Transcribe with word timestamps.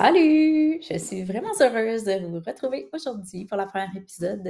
Salut! 0.00 0.80
Je 0.88 0.96
suis 0.96 1.24
vraiment 1.24 1.50
heureuse 1.60 2.04
de 2.04 2.24
vous 2.24 2.38
retrouver 2.38 2.88
aujourd'hui 2.92 3.46
pour 3.46 3.58
le 3.58 3.66
premier 3.66 3.88
épisode 3.96 4.44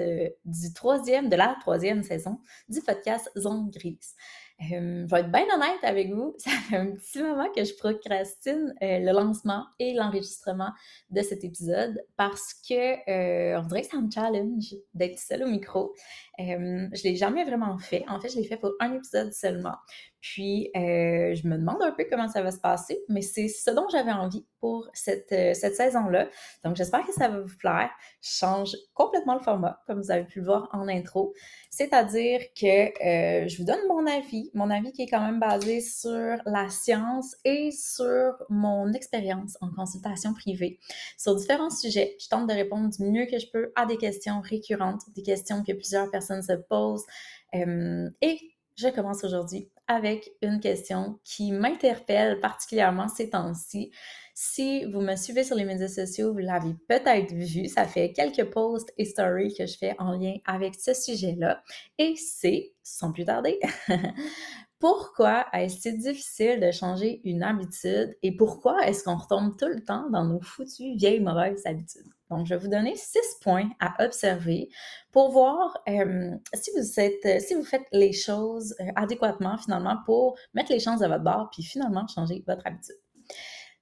du 0.44 0.72
troisième, 0.74 1.30
de 1.30 1.36
la 1.36 1.56
troisième 1.58 2.02
saison 2.02 2.38
du 2.68 2.82
podcast 2.82 3.30
Zone 3.34 3.70
Grise. 3.70 4.14
Euh, 4.60 5.06
je 5.06 5.14
vais 5.14 5.20
être 5.20 5.32
bien 5.32 5.46
honnête 5.54 5.82
avec 5.84 6.12
vous, 6.12 6.34
ça 6.38 6.50
fait 6.50 6.76
un 6.76 6.90
petit 6.90 7.22
moment 7.22 7.48
que 7.54 7.64
je 7.64 7.74
procrastine 7.76 8.74
euh, 8.82 8.98
le 8.98 9.12
lancement 9.12 9.64
et 9.78 9.94
l'enregistrement 9.94 10.70
de 11.10 11.22
cet 11.22 11.44
épisode 11.44 11.98
parce 12.18 12.52
que 12.68 13.08
euh, 13.08 13.58
on 13.58 13.66
dirait 13.68 13.82
que 13.82 13.88
ça 13.88 14.00
me 14.00 14.10
challenge 14.10 14.74
d'être 14.92 15.18
seule 15.18 15.44
au 15.44 15.48
micro. 15.48 15.94
je 16.38 16.44
ne 16.44 17.02
l'ai 17.04 17.16
jamais 17.16 17.44
vraiment 17.44 17.78
fait. 17.78 18.04
En 18.08 18.20
fait, 18.20 18.28
je 18.28 18.36
l'ai 18.36 18.44
fait 18.44 18.58
pour 18.58 18.72
un 18.80 18.92
épisode 18.92 19.32
seulement. 19.32 19.76
Puis, 20.20 20.70
euh, 20.74 21.34
je 21.34 21.46
me 21.46 21.56
demande 21.56 21.80
un 21.80 21.92
peu 21.92 22.04
comment 22.10 22.28
ça 22.28 22.42
va 22.42 22.50
se 22.50 22.58
passer, 22.58 23.04
mais 23.08 23.22
c'est 23.22 23.46
ce 23.46 23.70
dont 23.70 23.86
j'avais 23.88 24.10
envie 24.10 24.44
pour 24.58 24.88
cette, 24.92 25.30
euh, 25.30 25.54
cette 25.54 25.76
saison-là. 25.76 26.28
Donc, 26.64 26.74
j'espère 26.74 27.06
que 27.06 27.12
ça 27.12 27.28
va 27.28 27.40
vous 27.40 27.56
plaire. 27.56 27.88
Je 28.20 28.30
change 28.30 28.76
complètement 28.94 29.34
le 29.34 29.40
format, 29.40 29.80
comme 29.86 30.00
vous 30.00 30.10
avez 30.10 30.24
pu 30.24 30.40
le 30.40 30.46
voir 30.46 30.68
en 30.72 30.88
intro. 30.88 31.34
C'est-à-dire 31.70 32.40
que 32.60 33.44
euh, 33.44 33.46
je 33.46 33.58
vous 33.58 33.64
donne 33.64 33.78
mon 33.88 34.06
avis, 34.08 34.50
mon 34.54 34.70
avis 34.70 34.90
qui 34.92 35.02
est 35.02 35.08
quand 35.08 35.20
même 35.20 35.38
basé 35.38 35.80
sur 35.80 36.36
la 36.46 36.68
science 36.68 37.36
et 37.44 37.70
sur 37.70 38.34
mon 38.48 38.92
expérience 38.92 39.56
en 39.60 39.70
consultation 39.70 40.34
privée 40.34 40.80
sur 41.16 41.36
différents 41.36 41.70
sujets. 41.70 42.16
Je 42.20 42.28
tente 42.28 42.48
de 42.48 42.54
répondre 42.54 42.88
du 42.88 43.04
mieux 43.04 43.26
que 43.26 43.38
je 43.38 43.46
peux 43.52 43.70
à 43.76 43.86
des 43.86 43.98
questions 43.98 44.40
récurrentes, 44.40 45.02
des 45.14 45.22
questions 45.22 45.62
que 45.62 45.72
plusieurs 45.72 46.10
personnes 46.10 46.42
se 46.42 46.54
posent. 46.54 47.06
et 47.52 48.38
je 48.76 48.88
commence 48.88 49.24
aujourd'hui 49.24 49.68
avec 49.88 50.30
une 50.42 50.60
question 50.60 51.18
qui 51.24 51.50
m'interpelle 51.50 52.38
particulièrement 52.40 53.08
ces 53.08 53.30
temps-ci. 53.30 53.90
Si 54.34 54.84
vous 54.84 55.00
me 55.00 55.16
suivez 55.16 55.42
sur 55.42 55.56
les 55.56 55.64
médias 55.64 55.88
sociaux, 55.88 56.32
vous 56.32 56.38
l'avez 56.38 56.74
peut-être 56.88 57.32
vu, 57.32 57.66
ça 57.66 57.86
fait 57.86 58.12
quelques 58.12 58.44
posts 58.50 58.92
et 58.96 59.04
stories 59.04 59.54
que 59.54 59.66
je 59.66 59.76
fais 59.76 59.96
en 59.98 60.12
lien 60.12 60.34
avec 60.44 60.76
ce 60.76 60.94
sujet-là. 60.94 61.62
Et 61.98 62.14
c'est, 62.14 62.72
sans 62.84 63.10
plus 63.10 63.24
tarder, 63.24 63.58
pourquoi 64.80 65.46
est-ce 65.52 65.88
difficile 65.88 66.60
de 66.60 66.70
changer 66.70 67.20
une 67.24 67.42
habitude 67.42 68.16
et 68.22 68.36
pourquoi 68.36 68.86
est-ce 68.86 69.02
qu'on 69.02 69.16
retombe 69.16 69.56
tout 69.56 69.66
le 69.66 69.84
temps 69.84 70.08
dans 70.10 70.24
nos 70.24 70.40
foutues 70.40 70.94
vieilles 70.94 71.20
mauvaises 71.20 71.66
habitudes? 71.66 72.06
Donc, 72.30 72.46
je 72.46 72.54
vais 72.54 72.60
vous 72.60 72.68
donner 72.68 72.94
six 72.94 73.38
points 73.40 73.68
à 73.80 74.04
observer 74.04 74.68
pour 75.10 75.30
voir 75.30 75.76
euh, 75.88 76.30
si, 76.54 76.70
vous 76.76 77.00
êtes, 77.00 77.42
si 77.42 77.54
vous 77.54 77.64
faites 77.64 77.86
les 77.92 78.12
choses 78.12 78.74
euh, 78.80 78.84
adéquatement 78.94 79.56
finalement 79.58 79.96
pour 80.04 80.36
mettre 80.54 80.70
les 80.70 80.80
chances 80.80 81.00
de 81.00 81.06
votre 81.06 81.24
bord 81.24 81.48
puis 81.50 81.62
finalement 81.62 82.06
changer 82.06 82.44
votre 82.46 82.66
habitude. 82.66 82.96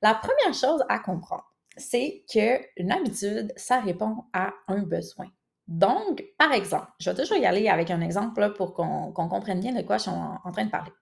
La 0.01 0.15
première 0.15 0.55
chose 0.55 0.83
à 0.89 0.99
comprendre, 0.99 1.53
c'est 1.77 2.25
qu'une 2.31 2.93
habitude, 2.93 3.53
ça 3.57 3.81
répond 3.81 4.25
à 4.33 4.53
un 4.69 4.83
besoin. 4.83 5.27
Donc, 5.69 6.25
par 6.39 6.53
exemple, 6.53 6.89
je 7.01 7.11
vais 7.11 7.17
toujours 7.17 7.37
y 7.39 7.47
aller 7.47 7.69
avec 7.69 7.91
un 7.91 8.01
exemple 8.01 8.53
pour 8.57 8.73
qu'on 8.73 9.13
comprenne 9.13 9.61
bien 9.61 9.75
de 9.75 9.83
quoi 9.83 9.99
je 9.99 10.03
suis 10.03 10.11
en 10.11 10.53
train 10.53 10.65
de 10.65 10.71
parler. 10.71 10.93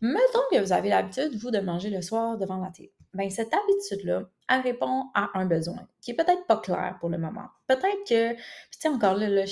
Mettons 0.00 0.40
que 0.50 0.60
vous 0.60 0.72
avez 0.72 0.90
l'habitude, 0.90 1.36
vous, 1.40 1.50
de 1.50 1.58
manger 1.58 1.90
le 1.90 2.02
soir 2.02 2.36
devant 2.36 2.58
la 2.58 2.70
télé. 2.70 2.92
Bien, 3.16 3.30
cette 3.30 3.52
habitude-là, 3.54 4.24
elle 4.48 4.60
répond 4.60 5.04
à 5.14 5.30
un 5.34 5.46
besoin 5.46 5.88
qui 6.02 6.10
est 6.10 6.14
peut-être 6.14 6.46
pas 6.46 6.58
clair 6.58 6.96
pour 7.00 7.08
le 7.08 7.16
moment. 7.16 7.46
Peut-être 7.66 8.04
que, 8.06 8.34
tu 8.34 8.42
sais, 8.78 8.88
encore 8.88 9.14
là, 9.14 9.28
là, 9.30 9.44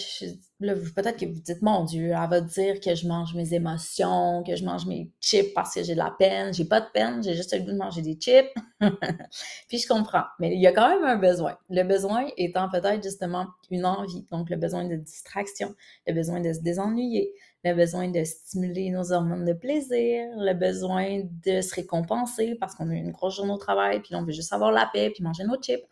peut-être 0.94 1.18
que 1.18 1.24
vous 1.24 1.40
dites, 1.40 1.62
mon 1.62 1.82
Dieu, 1.84 2.10
elle 2.10 2.30
va 2.30 2.40
dire 2.42 2.78
que 2.78 2.94
je 2.94 3.08
mange 3.08 3.34
mes 3.34 3.54
émotions, 3.54 4.44
que 4.46 4.54
je 4.54 4.64
mange 4.64 4.86
mes 4.86 5.10
chips 5.18 5.54
parce 5.54 5.74
que 5.74 5.82
j'ai 5.82 5.94
de 5.94 5.98
la 5.98 6.14
peine. 6.16 6.52
J'ai 6.52 6.66
pas 6.66 6.80
de 6.80 6.86
peine, 6.92 7.22
j'ai 7.22 7.34
juste 7.34 7.54
le 7.54 7.60
goût 7.60 7.72
de 7.72 7.76
manger 7.76 8.02
des 8.02 8.14
chips. 8.20 8.52
Puis 9.68 9.78
je 9.78 9.88
comprends. 9.88 10.24
Mais 10.38 10.54
il 10.54 10.60
y 10.60 10.66
a 10.66 10.72
quand 10.72 10.88
même 10.88 11.04
un 11.04 11.16
besoin. 11.16 11.56
Le 11.70 11.82
besoin 11.84 12.26
étant 12.36 12.68
peut-être 12.68 13.02
justement 13.02 13.46
une 13.70 13.86
envie. 13.86 14.26
Donc, 14.30 14.50
le 14.50 14.56
besoin 14.56 14.84
de 14.84 14.96
distraction, 14.96 15.74
le 16.06 16.12
besoin 16.12 16.40
de 16.40 16.52
se 16.52 16.60
désennuyer, 16.60 17.32
le 17.64 17.74
besoin 17.74 18.08
de 18.08 18.22
stimuler 18.24 18.90
nos 18.90 19.12
hormones 19.12 19.46
de 19.46 19.54
plaisir, 19.54 20.28
le 20.36 20.52
besoin 20.52 21.22
de 21.46 21.62
se 21.62 21.74
récompenser 21.74 22.56
parce 22.60 22.74
qu'on 22.74 22.90
a 22.90 22.92
eu 22.92 22.98
une 22.98 23.12
grosse 23.12 23.36
journée 23.36 23.52
au 23.52 23.58
travail, 23.58 24.00
puis 24.00 24.14
on 24.14 24.22
veut 24.22 24.32
juste 24.32 24.52
avoir 24.52 24.70
la 24.70 24.88
paix, 24.92 25.10
puis 25.10 25.24
manger 25.24 25.44
nos 25.44 25.56
chips. 25.56 25.84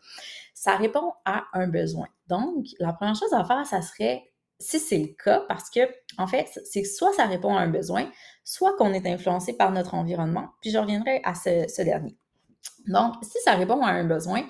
Ça 0.54 0.76
répond 0.76 1.12
à 1.24 1.44
un 1.54 1.68
besoin. 1.68 2.06
Donc, 2.28 2.66
la 2.78 2.92
première 2.92 3.14
chose 3.14 3.32
à 3.32 3.44
faire, 3.44 3.64
ça 3.66 3.80
serait, 3.80 4.22
si 4.58 4.78
c'est 4.78 4.98
le 4.98 5.14
cas, 5.24 5.44
parce 5.48 5.70
que, 5.70 5.80
en 6.18 6.26
fait, 6.26 6.60
c'est 6.64 6.84
soit 6.84 7.12
ça 7.14 7.24
répond 7.24 7.56
à 7.56 7.62
un 7.62 7.68
besoin, 7.68 8.10
soit 8.44 8.76
qu'on 8.76 8.92
est 8.92 9.06
influencé 9.06 9.54
par 9.54 9.72
notre 9.72 9.94
environnement, 9.94 10.48
puis 10.60 10.70
je 10.70 10.78
reviendrai 10.78 11.22
à 11.24 11.34
ce, 11.34 11.82
dernier. 11.82 12.16
Donc, 12.86 13.14
si 13.22 13.38
ça 13.44 13.54
répond 13.54 13.82
à 13.82 13.90
un 13.92 14.04
besoin, 14.04 14.42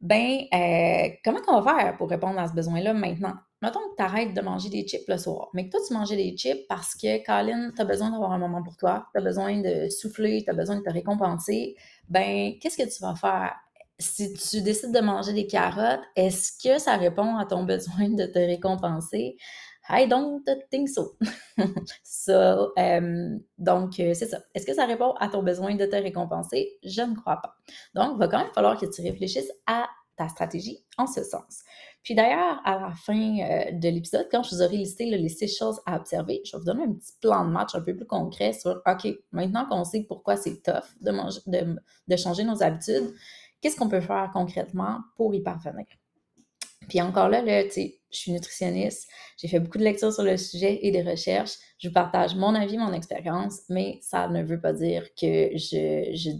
ben, 0.00 0.38
euh, 0.54 1.08
comment 1.24 1.40
on 1.48 1.60
va 1.60 1.78
faire 1.78 1.96
pour 1.98 2.08
répondre 2.08 2.38
à 2.38 2.48
ce 2.48 2.54
besoin-là 2.54 2.94
maintenant? 2.94 3.34
Mettons 3.62 3.80
que 3.90 3.96
tu 3.96 4.02
arrêtes 4.02 4.34
de 4.34 4.40
manger 4.40 4.68
des 4.68 4.86
chips 4.86 5.08
le 5.08 5.18
soir, 5.18 5.48
mais 5.52 5.66
que 5.66 5.72
toi, 5.72 5.80
tu 5.86 5.94
mangeais 5.94 6.16
des 6.16 6.36
chips 6.36 6.66
parce 6.68 6.94
que, 6.94 7.24
Colin, 7.24 7.70
tu 7.74 7.80
as 7.80 7.84
besoin 7.84 8.10
d'avoir 8.10 8.32
un 8.32 8.38
moment 8.38 8.62
pour 8.62 8.76
toi, 8.76 9.06
tu 9.12 9.18
as 9.18 9.22
besoin 9.22 9.60
de 9.60 9.88
souffler, 9.88 10.42
tu 10.44 10.50
as 10.50 10.54
besoin 10.54 10.76
de 10.76 10.82
te 10.82 10.90
récompenser, 10.90 11.76
ben, 12.08 12.54
qu'est-ce 12.60 12.76
que 12.76 12.88
tu 12.88 13.02
vas 13.02 13.14
faire? 13.14 13.54
Si 14.00 14.32
tu 14.32 14.62
décides 14.62 14.92
de 14.92 15.00
manger 15.00 15.32
des 15.32 15.46
carottes, 15.46 16.04
est-ce 16.14 16.52
que 16.62 16.78
ça 16.78 16.96
répond 16.96 17.36
à 17.36 17.46
ton 17.46 17.64
besoin 17.64 18.08
de 18.08 18.26
te 18.26 18.38
récompenser? 18.38 19.36
I 19.90 20.06
don't 20.06 20.44
think 20.70 20.88
so. 20.88 21.16
so 22.04 22.72
euh, 22.78 23.38
donc, 23.56 23.98
euh, 23.98 24.12
c'est 24.12 24.26
ça. 24.26 24.40
Est-ce 24.54 24.66
que 24.66 24.74
ça 24.74 24.84
répond 24.84 25.12
à 25.14 25.28
ton 25.28 25.42
besoin 25.42 25.74
de 25.74 25.86
te 25.86 25.96
récompenser? 25.96 26.78
Je 26.84 27.00
ne 27.00 27.14
crois 27.14 27.40
pas. 27.40 27.56
Donc, 27.94 28.12
il 28.14 28.18
va 28.18 28.28
quand 28.28 28.38
même 28.38 28.52
falloir 28.54 28.78
que 28.78 28.84
tu 28.84 29.00
réfléchisses 29.00 29.50
à 29.66 29.88
ta 30.16 30.28
stratégie 30.28 30.84
en 30.98 31.06
ce 31.06 31.22
sens. 31.22 31.62
Puis 32.08 32.14
d'ailleurs, 32.14 32.62
à 32.64 32.80
la 32.80 32.94
fin 32.94 33.38
euh, 33.38 33.70
de 33.70 33.88
l'épisode, 33.90 34.28
quand 34.30 34.42
je 34.42 34.54
vous 34.54 34.62
aurai 34.62 34.78
listé 34.78 35.04
les 35.04 35.28
six 35.28 35.54
choses 35.54 35.78
à 35.84 35.96
observer, 35.96 36.40
je 36.42 36.52
vais 36.52 36.58
vous 36.58 36.64
donner 36.64 36.84
un 36.84 36.94
petit 36.94 37.12
plan 37.20 37.44
de 37.44 37.50
match 37.50 37.74
un 37.74 37.82
peu 37.82 37.94
plus 37.94 38.06
concret 38.06 38.54
sur, 38.54 38.80
OK, 38.86 39.06
maintenant 39.30 39.66
qu'on 39.68 39.84
sait 39.84 40.06
pourquoi 40.08 40.38
c'est 40.38 40.62
tough 40.62 40.86
de, 41.02 41.10
manger, 41.10 41.40
de, 41.46 42.16
changer 42.16 42.44
nos 42.44 42.62
habitudes, 42.62 43.12
qu'est-ce 43.60 43.76
qu'on 43.76 43.90
peut 43.90 44.00
faire 44.00 44.30
concrètement 44.32 45.00
pour 45.18 45.34
y 45.34 45.42
parvenir? 45.42 45.84
Puis 46.88 47.02
encore 47.02 47.28
là, 47.28 47.42
là 47.42 47.64
je 47.68 47.90
suis 48.10 48.32
nutritionniste, 48.32 49.06
j'ai 49.36 49.48
fait 49.48 49.60
beaucoup 49.60 49.76
de 49.76 49.84
lectures 49.84 50.10
sur 50.10 50.22
le 50.22 50.38
sujet 50.38 50.78
et 50.80 50.90
des 50.90 51.02
recherches. 51.02 51.58
Je 51.78 51.88
vous 51.88 51.92
partage 51.94 52.34
mon 52.34 52.54
avis, 52.54 52.78
mon 52.78 52.94
expérience, 52.94 53.64
mais 53.68 53.98
ça 54.00 54.28
ne 54.28 54.42
veut 54.42 54.62
pas 54.62 54.72
dire 54.72 55.04
que 55.14 55.50
je, 55.58 56.14
je 56.14 56.30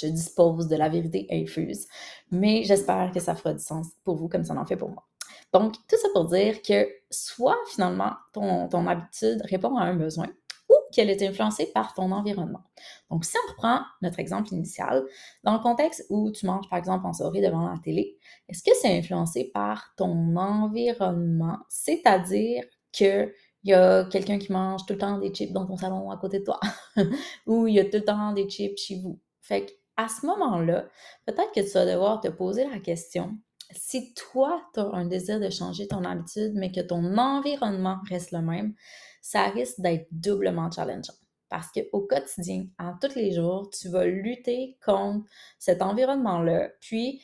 je 0.00 0.06
dispose 0.06 0.68
de 0.68 0.76
la 0.76 0.88
vérité 0.88 1.26
infuse. 1.30 1.86
Mais 2.30 2.64
j'espère 2.64 3.12
que 3.12 3.20
ça 3.20 3.34
fera 3.34 3.52
du 3.52 3.62
sens 3.62 3.88
pour 4.04 4.16
vous 4.16 4.28
comme 4.28 4.44
ça 4.44 4.54
en 4.54 4.64
fait 4.66 4.76
pour 4.76 4.90
moi. 4.90 5.04
Donc, 5.52 5.74
tout 5.88 5.96
ça 5.96 6.08
pour 6.12 6.24
dire 6.26 6.62
que 6.62 6.88
soit 7.10 7.56
finalement 7.68 8.12
ton, 8.32 8.68
ton 8.68 8.86
habitude 8.88 9.40
répond 9.48 9.76
à 9.76 9.84
un 9.84 9.94
besoin 9.94 10.26
ou 10.68 10.74
qu'elle 10.92 11.10
est 11.10 11.22
influencée 11.22 11.66
par 11.72 11.94
ton 11.94 12.10
environnement. 12.10 12.62
Donc, 13.10 13.24
si 13.24 13.36
on 13.36 13.52
reprend 13.52 13.80
notre 14.02 14.18
exemple 14.18 14.52
initial, 14.52 15.04
dans 15.44 15.52
le 15.52 15.60
contexte 15.60 16.06
où 16.10 16.30
tu 16.32 16.46
manges, 16.46 16.68
par 16.68 16.78
exemple, 16.78 17.06
en 17.06 17.12
soirée 17.12 17.40
devant 17.40 17.68
la 17.70 17.78
télé, 17.78 18.18
est-ce 18.48 18.62
que 18.62 18.74
c'est 18.80 18.98
influencé 18.98 19.50
par 19.54 19.94
ton 19.96 20.36
environnement? 20.36 21.58
C'est-à-dire 21.68 22.64
que 22.92 23.32
il 23.62 23.70
y 23.70 23.74
a 23.74 24.04
quelqu'un 24.04 24.38
qui 24.38 24.52
mange 24.52 24.84
tout 24.84 24.92
le 24.92 24.98
temps 24.98 25.18
des 25.18 25.32
chips 25.32 25.52
dans 25.52 25.64
ton 25.64 25.76
salon 25.76 26.10
à 26.10 26.18
côté 26.18 26.40
de 26.40 26.44
toi, 26.44 26.60
ou 27.46 27.66
il 27.66 27.74
y 27.74 27.80
a 27.80 27.84
tout 27.84 27.96
le 27.96 28.04
temps 28.04 28.32
des 28.32 28.48
chips 28.48 28.78
chez 28.78 29.00
vous. 29.00 29.18
Fait 29.40 29.83
qu'à 29.96 30.08
ce 30.08 30.26
moment-là, 30.26 30.86
peut-être 31.26 31.52
que 31.52 31.60
tu 31.60 31.70
vas 31.72 31.86
devoir 31.86 32.20
te 32.20 32.28
poser 32.28 32.68
la 32.68 32.78
question, 32.78 33.36
si 33.72 34.14
toi, 34.14 34.62
tu 34.74 34.80
as 34.80 34.90
un 34.92 35.06
désir 35.06 35.40
de 35.40 35.50
changer 35.50 35.88
ton 35.88 36.04
habitude, 36.04 36.52
mais 36.54 36.70
que 36.70 36.80
ton 36.80 37.16
environnement 37.16 37.98
reste 38.08 38.32
le 38.32 38.42
même, 38.42 38.74
ça 39.22 39.44
risque 39.44 39.80
d'être 39.80 40.06
doublement 40.10 40.70
challengeant. 40.70 41.14
Parce 41.48 41.68
qu'au 41.72 42.00
quotidien, 42.00 42.66
en 42.78 42.94
tous 43.00 43.14
les 43.14 43.32
jours, 43.32 43.70
tu 43.70 43.88
vas 43.88 44.04
lutter 44.06 44.76
contre 44.84 45.24
cet 45.58 45.82
environnement-là. 45.82 46.70
Puis, 46.80 47.22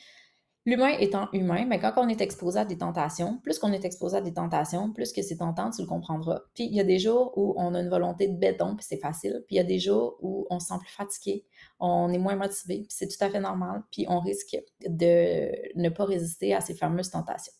L'humain 0.63 0.95
étant 0.99 1.27
humain, 1.33 1.65
mais 1.67 1.79
quand 1.79 1.93
on 1.97 2.07
est 2.07 2.21
exposé 2.21 2.59
à 2.59 2.65
des 2.65 2.77
tentations, 2.77 3.39
plus 3.39 3.57
qu'on 3.57 3.73
est 3.73 3.83
exposé 3.83 4.17
à 4.17 4.21
des 4.21 4.33
tentations, 4.33 4.93
plus 4.93 5.11
que 5.11 5.23
c'est 5.23 5.37
tentant, 5.37 5.71
tu 5.71 5.81
le 5.81 5.87
comprendras. 5.87 6.41
Puis 6.53 6.65
il 6.65 6.75
y 6.75 6.79
a 6.79 6.83
des 6.83 6.99
jours 6.99 7.33
où 7.35 7.55
on 7.57 7.73
a 7.73 7.79
une 7.79 7.89
volonté 7.89 8.27
de 8.27 8.37
béton, 8.37 8.75
puis 8.75 8.85
c'est 8.87 8.99
facile. 8.99 9.43
Puis 9.47 9.55
il 9.55 9.57
y 9.57 9.59
a 9.59 9.63
des 9.63 9.79
jours 9.79 10.17
où 10.21 10.45
on 10.51 10.59
se 10.59 10.67
sent 10.67 10.77
plus 10.79 10.91
fatigué, 10.91 11.45
on 11.79 12.13
est 12.13 12.19
moins 12.19 12.35
motivé, 12.35 12.81
puis 12.81 12.91
c'est 12.91 13.07
tout 13.07 13.23
à 13.23 13.29
fait 13.31 13.39
normal. 13.39 13.81
Puis 13.91 14.05
on 14.07 14.19
risque 14.19 14.55
de 14.87 15.51
ne 15.75 15.89
pas 15.89 16.05
résister 16.05 16.53
à 16.53 16.61
ces 16.61 16.75
fameuses 16.75 17.09
tentations. 17.09 17.53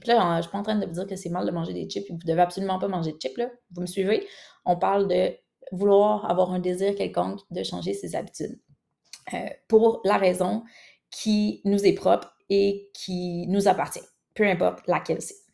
Puis 0.00 0.08
là, 0.08 0.36
je 0.38 0.42
suis 0.42 0.50
pas 0.50 0.58
en 0.58 0.62
train 0.62 0.76
de 0.76 0.86
vous 0.86 0.92
dire 0.92 1.06
que 1.06 1.16
c'est 1.16 1.28
mal 1.28 1.44
de 1.44 1.50
manger 1.50 1.74
des 1.74 1.88
chips, 1.88 2.06
puis 2.06 2.14
vous 2.14 2.26
devez 2.26 2.40
absolument 2.40 2.78
pas 2.78 2.88
manger 2.88 3.12
de 3.12 3.18
chips, 3.18 3.36
là. 3.36 3.50
Vous 3.72 3.82
me 3.82 3.86
suivez? 3.86 4.26
On 4.64 4.76
parle 4.76 5.08
de 5.08 5.34
vouloir 5.72 6.30
avoir 6.30 6.52
un 6.52 6.58
désir 6.58 6.94
quelconque 6.94 7.40
de 7.50 7.62
changer 7.62 7.92
ses 7.92 8.16
habitudes. 8.16 8.58
Euh, 9.34 9.48
pour 9.68 10.00
la 10.04 10.16
raison 10.16 10.62
qui 11.10 11.60
nous 11.64 11.84
est 11.84 11.94
propre 11.94 12.35
et 12.50 12.90
qui 12.94 13.46
nous 13.48 13.68
appartient, 13.68 14.04
peu 14.34 14.44
importe 14.46 14.86
laquelle 14.86 15.22
c'est. 15.22 15.46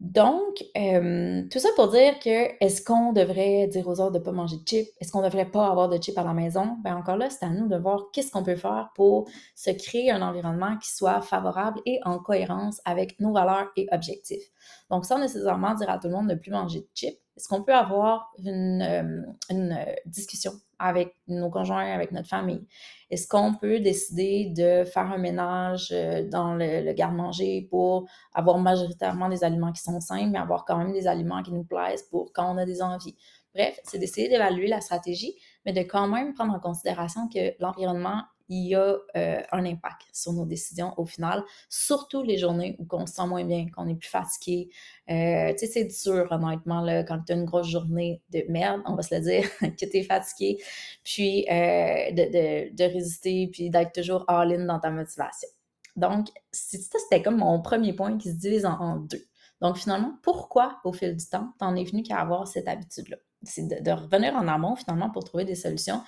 Donc, 0.00 0.62
euh, 0.76 1.44
tout 1.50 1.58
ça 1.58 1.68
pour 1.76 1.88
dire 1.88 2.18
que 2.18 2.62
est-ce 2.62 2.82
qu'on 2.84 3.12
devrait 3.12 3.68
dire 3.68 3.88
aux 3.88 4.00
autres 4.00 4.12
de 4.12 4.18
ne 4.18 4.24
pas 4.24 4.32
manger 4.32 4.56
de 4.56 4.66
chips? 4.66 4.90
Est-ce 5.00 5.10
qu'on 5.10 5.20
ne 5.20 5.26
devrait 5.26 5.50
pas 5.50 5.68
avoir 5.68 5.88
de 5.88 5.96
chips 5.96 6.18
à 6.18 6.24
la 6.24 6.34
maison? 6.34 6.76
Bien, 6.82 6.96
encore 6.96 7.16
là, 7.16 7.30
c'est 7.30 7.44
à 7.46 7.48
nous 7.48 7.68
de 7.68 7.76
voir 7.76 8.06
qu'est-ce 8.12 8.30
qu'on 8.30 8.42
peut 8.42 8.56
faire 8.56 8.90
pour 8.96 9.28
se 9.54 9.70
créer 9.70 10.10
un 10.10 10.20
environnement 10.20 10.76
qui 10.78 10.92
soit 10.92 11.22
favorable 11.22 11.80
et 11.86 12.00
en 12.04 12.18
cohérence 12.18 12.82
avec 12.84 13.18
nos 13.20 13.32
valeurs 13.32 13.70
et 13.76 13.86
objectifs. 13.92 14.44
Donc, 14.90 15.06
sans 15.06 15.18
nécessairement 15.18 15.74
dire 15.74 15.88
à 15.88 15.98
tout 15.98 16.08
le 16.08 16.14
monde 16.14 16.28
de 16.28 16.34
ne 16.34 16.38
plus 16.38 16.50
manger 16.50 16.80
de 16.80 16.88
chips, 16.94 17.18
est-ce 17.36 17.48
qu'on 17.48 17.62
peut 17.62 17.74
avoir 17.74 18.30
une, 18.38 18.82
euh, 18.82 19.22
une, 19.48 19.86
discussion 20.06 20.52
avec 20.84 21.16
nos 21.28 21.50
conjoints, 21.50 21.92
avec 21.92 22.12
notre 22.12 22.28
famille? 22.28 22.66
Est-ce 23.10 23.26
qu'on 23.28 23.54
peut 23.54 23.80
décider 23.80 24.52
de 24.56 24.84
faire 24.84 25.10
un 25.10 25.18
ménage 25.18 25.90
euh, 25.92 26.28
dans 26.28 26.54
le, 26.54 26.92
garde-manger 26.92 27.66
pour 27.70 28.06
avoir 28.32 28.58
majoritairement 28.58 29.28
des 29.28 29.44
aliments 29.44 29.72
qui 29.72 29.82
sont 29.82 30.00
sains, 30.00 30.26
mais 30.26 30.38
avoir 30.38 30.64
quand 30.64 30.78
même 30.78 30.92
des 30.92 31.06
aliments 31.06 31.42
qui 31.42 31.52
nous 31.52 31.64
plaisent 31.64 32.02
pour 32.04 32.32
quand 32.32 32.54
on 32.54 32.58
a 32.58 32.64
des 32.64 32.82
envies? 32.82 33.16
Bref, 33.54 33.78
c'est 33.84 33.98
d'essayer 33.98 34.28
d'évaluer 34.28 34.66
la 34.66 34.80
stratégie, 34.80 35.36
mais 35.64 35.72
de 35.72 35.80
quand 35.80 36.08
même 36.08 36.34
prendre 36.34 36.54
en 36.54 36.60
considération 36.60 37.28
que 37.28 37.54
l'environnement 37.60 38.22
il 38.48 38.68
y 38.68 38.74
a 38.74 38.96
euh, 39.16 39.42
un 39.52 39.64
impact 39.64 40.02
sur 40.12 40.32
nos 40.32 40.44
décisions 40.44 40.92
au 40.98 41.06
final, 41.06 41.42
surtout 41.68 42.22
les 42.22 42.36
journées 42.36 42.76
où 42.78 42.86
on 42.92 43.06
se 43.06 43.14
sent 43.14 43.26
moins 43.26 43.44
bien, 43.44 43.66
qu'on 43.74 43.88
est 43.88 43.94
plus 43.94 44.08
fatigué. 44.08 44.68
Euh, 45.10 45.52
tu 45.52 45.66
sais, 45.66 45.66
c'est 45.66 46.10
dur, 46.10 46.28
honnêtement, 46.30 46.80
là, 46.82 47.04
quand 47.04 47.20
tu 47.26 47.32
as 47.32 47.36
une 47.36 47.44
grosse 47.44 47.68
journée 47.68 48.22
de 48.30 48.44
merde, 48.48 48.82
on 48.86 48.94
va 48.94 49.02
se 49.02 49.14
le 49.14 49.20
dire, 49.22 49.48
que 49.60 49.86
tu 49.86 49.96
es 49.96 50.02
fatigué, 50.02 50.62
puis 51.02 51.46
euh, 51.50 52.10
de, 52.12 52.74
de, 52.74 52.84
résister, 52.84 53.48
puis 53.52 53.70
d'être 53.70 53.92
toujours 53.92 54.24
all-in 54.28 54.66
dans 54.66 54.78
ta 54.78 54.90
motivation. 54.90 55.48
Donc, 55.96 56.28
ça, 56.52 56.98
c'était 56.98 57.22
comme 57.22 57.38
mon 57.38 57.60
premier 57.62 57.92
point 57.92 58.18
qui 58.18 58.30
se 58.30 58.36
divise 58.36 58.66
en, 58.66 58.96
deux. 58.96 59.24
Donc, 59.60 59.76
finalement, 59.76 60.18
pourquoi, 60.22 60.80
au 60.84 60.92
fil 60.92 61.16
du 61.16 61.24
temps, 61.26 61.54
t'en 61.58 61.76
es 61.76 61.84
venu 61.84 62.02
qu'à 62.02 62.18
avoir 62.18 62.46
cette 62.46 62.68
habitude-là? 62.68 63.16
C'est 63.44 63.68
de, 63.68 63.82
de 63.82 63.90
revenir 63.90 64.34
en 64.34 64.48
amont, 64.48 64.74
finalement, 64.74 65.10
pour 65.10 65.24
trouver 65.24 65.44
des 65.44 65.54
solutions 65.54 66.02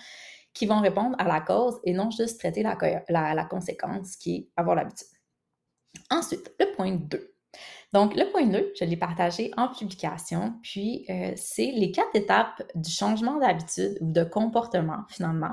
qui 0.57 0.65
vont 0.65 0.81
répondre 0.81 1.15
à 1.19 1.25
la 1.29 1.43
cause 1.43 1.79
et 1.85 1.93
non 1.93 2.11
juste 2.11 2.41
traiter 2.41 2.63
la, 2.63 3.45
conséquence 3.45 4.17
qui 4.17 4.37
est 4.37 4.49
avoir 4.57 4.75
l'habitude. 4.75 5.07
Ensuite, 6.11 6.51
le 6.59 6.75
point 6.75 6.93
2. 6.93 7.36
Donc, 7.93 8.17
le 8.17 8.31
point 8.31 8.47
2, 8.47 8.73
je 8.79 8.85
l'ai 8.85 8.97
partagé 8.97 9.53
en 9.57 9.69
publication, 9.69 10.55
puis 10.63 11.07
euh, 11.09 11.33
c'est 11.37 11.71
les 11.71 11.93
quatre 11.93 12.15
étapes 12.15 12.63
du 12.75 12.91
changement 12.91 13.39
d'habitude 13.39 13.97
ou 14.01 14.11
de 14.11 14.25
comportement, 14.25 15.05
finalement, 15.09 15.53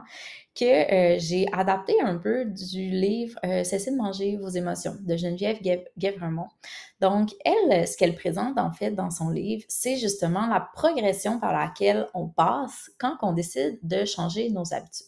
que 0.55 0.65
euh, 0.65 1.19
j'ai 1.19 1.45
adapté 1.53 1.93
un 2.01 2.17
peu 2.17 2.45
du 2.45 2.89
livre 2.89 3.39
euh, 3.45 3.63
Cessez 3.63 3.91
de 3.91 3.97
manger 3.97 4.37
vos 4.37 4.49
émotions 4.49 4.95
de 4.99 5.15
Geneviève 5.15 5.59
Guévremont. 5.97 6.47
Donc, 7.01 7.29
elle, 7.45 7.87
ce 7.87 7.97
qu'elle 7.97 8.15
présente 8.15 8.57
en 8.57 8.71
fait 8.71 8.91
dans 8.91 9.11
son 9.11 9.29
livre, 9.29 9.63
c'est 9.67 9.97
justement 9.97 10.47
la 10.47 10.59
progression 10.59 11.39
par 11.39 11.53
laquelle 11.53 12.07
on 12.13 12.27
passe 12.27 12.89
quand 12.97 13.17
on 13.21 13.33
décide 13.33 13.77
de 13.83 14.05
changer 14.05 14.49
nos 14.49 14.73
habitudes. 14.73 15.07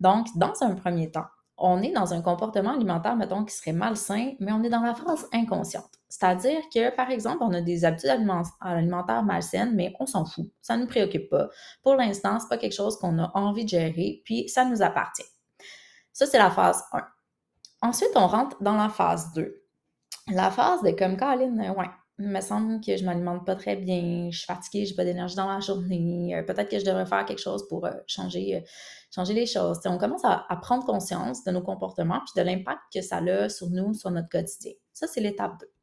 Donc, 0.00 0.28
dans 0.36 0.52
un 0.60 0.74
premier 0.74 1.10
temps, 1.10 1.26
on 1.56 1.82
est 1.82 1.92
dans 1.92 2.12
un 2.14 2.22
comportement 2.22 2.74
alimentaire, 2.74 3.16
mettons, 3.16 3.44
qui 3.44 3.54
serait 3.54 3.72
malsain, 3.72 4.32
mais 4.40 4.52
on 4.52 4.62
est 4.62 4.70
dans 4.70 4.82
la 4.82 4.94
phase 4.94 5.28
inconsciente. 5.32 5.90
C'est-à-dire 6.16 6.60
que, 6.72 6.94
par 6.94 7.10
exemple, 7.10 7.38
on 7.40 7.52
a 7.54 7.60
des 7.60 7.84
habitudes 7.84 8.10
alimentaires 8.60 9.24
malsaines, 9.24 9.74
mais 9.74 9.92
on 9.98 10.06
s'en 10.06 10.24
fout. 10.24 10.48
Ça 10.62 10.76
ne 10.76 10.82
nous 10.82 10.86
préoccupe 10.86 11.28
pas. 11.28 11.48
Pour 11.82 11.96
l'instant, 11.96 12.38
ce 12.38 12.44
n'est 12.44 12.50
pas 12.50 12.56
quelque 12.56 12.76
chose 12.76 12.96
qu'on 12.98 13.18
a 13.18 13.32
envie 13.34 13.64
de 13.64 13.70
gérer, 13.70 14.22
puis 14.24 14.48
ça 14.48 14.64
nous 14.64 14.80
appartient. 14.80 15.26
Ça, 16.12 16.26
c'est 16.26 16.38
la 16.38 16.52
phase 16.52 16.84
1. 16.92 17.02
Ensuite, 17.82 18.12
on 18.14 18.28
rentre 18.28 18.62
dans 18.62 18.76
la 18.76 18.88
phase 18.88 19.32
2. 19.32 19.60
La 20.28 20.52
phase 20.52 20.82
de 20.82 20.92
comme 20.92 21.16
Caroline, 21.16 21.58
ouais, 21.76 21.90
il 22.20 22.28
me 22.28 22.40
semble 22.40 22.80
que 22.80 22.96
je 22.96 23.04
m'alimente 23.04 23.44
pas 23.44 23.56
très 23.56 23.74
bien, 23.74 24.28
je 24.30 24.38
suis 24.38 24.46
fatiguée, 24.46 24.86
j'ai 24.86 24.94
pas 24.94 25.04
d'énergie 25.04 25.34
dans 25.34 25.52
la 25.52 25.58
journée, 25.58 26.36
euh, 26.36 26.44
peut-être 26.44 26.70
que 26.70 26.78
je 26.78 26.84
devrais 26.84 27.06
faire 27.06 27.24
quelque 27.24 27.42
chose 27.42 27.66
pour 27.68 27.86
euh, 27.86 27.92
changer, 28.06 28.54
euh, 28.54 28.60
changer 29.12 29.34
les 29.34 29.46
choses. 29.46 29.80
on 29.84 29.98
commence 29.98 30.24
à, 30.24 30.46
prendre 30.62 30.86
conscience 30.86 31.42
de 31.42 31.50
nos 31.50 31.62
comportements 31.62 32.20
puis 32.20 32.40
de 32.40 32.48
l'impact 32.48 32.82
que 32.94 33.02
ça 33.02 33.16
a 33.16 33.48
sur 33.48 33.68
nous, 33.68 33.94
sur 33.94 34.12
notre 34.12 34.28
quotidien. 34.28 34.74
Ça, 34.92 35.08
c'est 35.08 35.20
l'étape 35.20 35.58
2. 35.58 35.73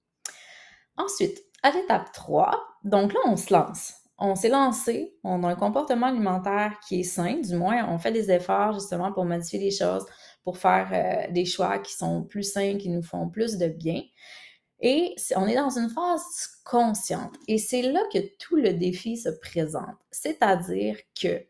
Ensuite, 1.03 1.43
à 1.63 1.71
l'étape 1.71 2.11
3, 2.11 2.59
donc 2.83 3.13
là, 3.13 3.19
on 3.25 3.37
se 3.37 3.53
lance. 3.53 3.93
On 4.17 4.35
s'est 4.35 4.49
lancé, 4.49 5.15
on 5.23 5.43
a 5.43 5.49
un 5.49 5.55
comportement 5.55 6.07
alimentaire 6.07 6.79
qui 6.87 6.99
est 6.99 7.03
sain, 7.03 7.39
du 7.39 7.55
moins, 7.55 7.87
on 7.89 7.97
fait 7.97 8.11
des 8.11 8.29
efforts 8.29 8.73
justement 8.73 9.11
pour 9.11 9.25
modifier 9.25 9.59
les 9.59 9.71
choses, 9.71 10.05
pour 10.43 10.57
faire 10.57 11.27
des 11.31 11.45
choix 11.45 11.79
qui 11.79 11.93
sont 11.93 12.23
plus 12.23 12.43
sains, 12.43 12.77
qui 12.77 12.89
nous 12.89 13.01
font 13.01 13.29
plus 13.29 13.57
de 13.57 13.67
bien. 13.67 14.03
Et 14.79 15.15
on 15.35 15.47
est 15.47 15.55
dans 15.55 15.77
une 15.77 15.89
phase 15.89 16.49
consciente. 16.65 17.33
Et 17.47 17.57
c'est 17.57 17.83
là 17.83 18.01
que 18.13 18.19
tout 18.37 18.55
le 18.55 18.73
défi 18.73 19.17
se 19.17 19.29
présente. 19.29 19.97
C'est-à-dire 20.11 20.97
que, 21.19 21.43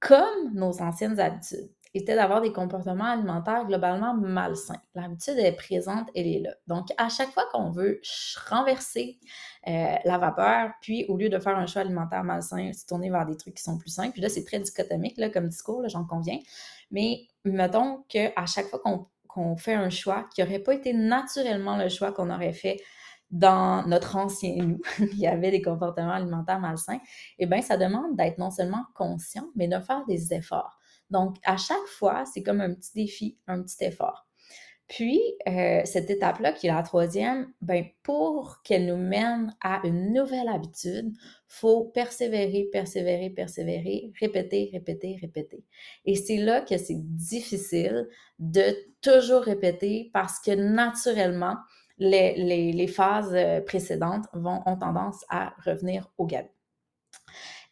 comme 0.00 0.54
nos 0.54 0.80
anciennes 0.82 1.18
habitudes 1.18 1.70
étaient 1.96 2.14
d'avoir 2.14 2.40
des 2.40 2.52
comportements 2.52 3.04
alimentaires 3.04 3.64
globalement 3.66 4.14
malsains, 4.14 4.80
l'habitude 4.94 5.38
est 5.38 5.52
présente, 5.52 6.08
elle 6.14 6.26
est 6.26 6.40
là. 6.40 6.54
Donc, 6.66 6.88
à 6.98 7.08
chaque 7.08 7.30
fois 7.30 7.44
qu'on 7.52 7.70
veut 7.70 8.00
renverser 8.48 9.18
euh, 9.66 9.94
la 10.04 10.18
vapeur, 10.18 10.70
puis 10.80 11.04
au 11.08 11.16
lieu 11.16 11.28
de 11.28 11.38
faire 11.38 11.56
un 11.56 11.66
choix 11.66 11.82
alimentaire 11.82 12.24
malsain, 12.24 12.72
se 12.72 12.86
tourner 12.86 13.10
vers 13.10 13.26
des 13.26 13.36
trucs 13.36 13.54
qui 13.54 13.62
sont 13.62 13.78
plus 13.78 13.90
sains, 13.90 14.10
puis 14.10 14.20
là, 14.20 14.28
c'est 14.28 14.44
très 14.44 14.58
dichotomique 14.60 15.16
là, 15.16 15.30
comme 15.30 15.48
discours, 15.48 15.82
j'en 15.88 16.04
conviens. 16.04 16.38
Mais 16.90 17.26
mettons 17.44 18.04
qu'à 18.08 18.46
chaque 18.46 18.66
fois 18.66 18.80
qu'on 19.28 19.56
fait 19.56 19.74
un 19.74 19.90
choix 19.90 20.26
qui 20.34 20.42
n'aurait 20.42 20.60
pas 20.60 20.74
été 20.74 20.92
naturellement 20.92 21.76
le 21.76 21.88
choix 21.88 22.12
qu'on 22.12 22.30
aurait 22.30 22.52
fait 22.52 22.78
dans 23.30 23.86
notre 23.86 24.16
ancien 24.16 24.54
nous, 24.56 24.80
qui 25.10 25.26
avait 25.26 25.50
des 25.50 25.62
comportements 25.62 26.12
alimentaires 26.12 26.60
malsains, 26.60 27.00
eh 27.38 27.46
bien, 27.46 27.60
ça 27.60 27.76
demande 27.76 28.16
d'être 28.16 28.38
non 28.38 28.50
seulement 28.50 28.84
conscient, 28.94 29.46
mais 29.56 29.68
de 29.68 29.78
faire 29.80 30.04
des 30.06 30.32
efforts. 30.32 30.75
Donc, 31.10 31.36
à 31.44 31.56
chaque 31.56 31.86
fois, 31.86 32.24
c'est 32.26 32.42
comme 32.42 32.60
un 32.60 32.74
petit 32.74 32.92
défi, 32.94 33.38
un 33.46 33.62
petit 33.62 33.84
effort. 33.84 34.26
Puis, 34.88 35.20
euh, 35.48 35.80
cette 35.84 36.10
étape-là, 36.10 36.52
qui 36.52 36.68
est 36.68 36.72
la 36.72 36.82
troisième, 36.82 37.52
ben, 37.60 37.84
pour 38.04 38.62
qu'elle 38.62 38.86
nous 38.86 38.96
mène 38.96 39.56
à 39.60 39.80
une 39.84 40.12
nouvelle 40.12 40.48
habitude, 40.48 41.12
faut 41.48 41.86
persévérer, 41.86 42.68
persévérer, 42.70 43.30
persévérer, 43.30 44.12
répéter, 44.20 44.70
répéter, 44.72 45.16
répéter. 45.20 45.64
Et 46.04 46.14
c'est 46.14 46.36
là 46.36 46.60
que 46.60 46.78
c'est 46.78 47.00
difficile 47.16 48.08
de 48.38 48.76
toujours 49.00 49.42
répéter 49.42 50.10
parce 50.12 50.38
que 50.38 50.52
naturellement, 50.52 51.56
les, 51.98 52.72
les, 52.72 52.86
phases 52.86 53.34
euh, 53.34 53.60
précédentes 53.60 54.26
vont, 54.34 54.62
ont 54.66 54.76
tendance 54.76 55.24
à 55.30 55.54
revenir 55.64 56.10
au 56.18 56.26
galop. 56.26 56.55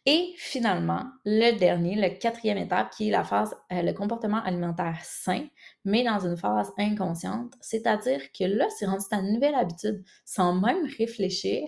Et 0.05 0.33
finalement, 0.37 1.03
le 1.25 1.57
dernier, 1.57 1.95
le 1.95 2.17
quatrième 2.19 2.59
étape, 2.59 2.91
qui 2.91 3.07
est 3.07 3.11
la 3.11 3.23
phase, 3.23 3.55
euh, 3.71 3.81
le 3.81 3.91
comportement 3.93 4.43
alimentaire 4.43 4.99
sain, 5.03 5.47
mais 5.83 6.03
dans 6.03 6.19
une 6.19 6.37
phase 6.37 6.71
inconsciente, 6.77 7.53
c'est-à-dire 7.59 8.21
que 8.31 8.43
là, 8.43 8.67
c'est 8.69 8.85
rendu 8.85 9.05
ta 9.09 9.21
nouvelle 9.21 9.55
habitude, 9.55 10.03
sans 10.23 10.53
même 10.53 10.85
réfléchir, 10.97 11.67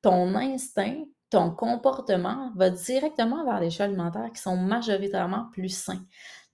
ton 0.00 0.34
instinct 0.36 1.04
ton 1.32 1.50
comportement 1.50 2.52
va 2.56 2.68
directement 2.68 3.42
vers 3.46 3.58
les 3.58 3.70
choix 3.70 3.86
alimentaires 3.86 4.30
qui 4.34 4.42
sont 4.42 4.58
majoritairement 4.58 5.46
plus 5.50 5.70
sains. 5.70 6.04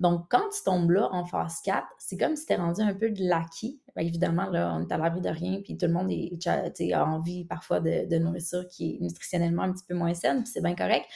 Donc, 0.00 0.26
quand 0.30 0.48
tu 0.50 0.62
tombes 0.64 0.90
là 0.90 1.08
en 1.12 1.24
phase 1.24 1.60
4, 1.64 1.86
c'est 1.98 2.16
comme 2.16 2.36
si 2.36 2.46
tu 2.46 2.54
rendu 2.54 2.80
un 2.80 2.94
peu 2.94 3.10
de 3.10 3.28
l'acquis. 3.28 3.80
évidemment, 3.96 4.48
là, 4.48 4.72
on 4.76 4.86
est 4.86 4.92
à 4.92 4.96
l'abri 4.96 5.20
de 5.20 5.28
rien, 5.28 5.60
puis 5.60 5.76
tout 5.76 5.86
le 5.86 5.92
monde 5.92 6.10
a 6.10 7.04
envie 7.04 7.44
parfois 7.44 7.80
de, 7.80 8.18
nourriture 8.18 8.66
qui 8.68 8.94
est 8.94 9.00
nutritionnellement 9.00 9.62
un 9.62 9.72
petit 9.72 9.84
peu 9.84 9.94
moins 9.94 10.14
saine, 10.14 10.44
puis 10.44 10.52
c'est 10.52 10.62
bien 10.62 10.76
correct. 10.76 11.06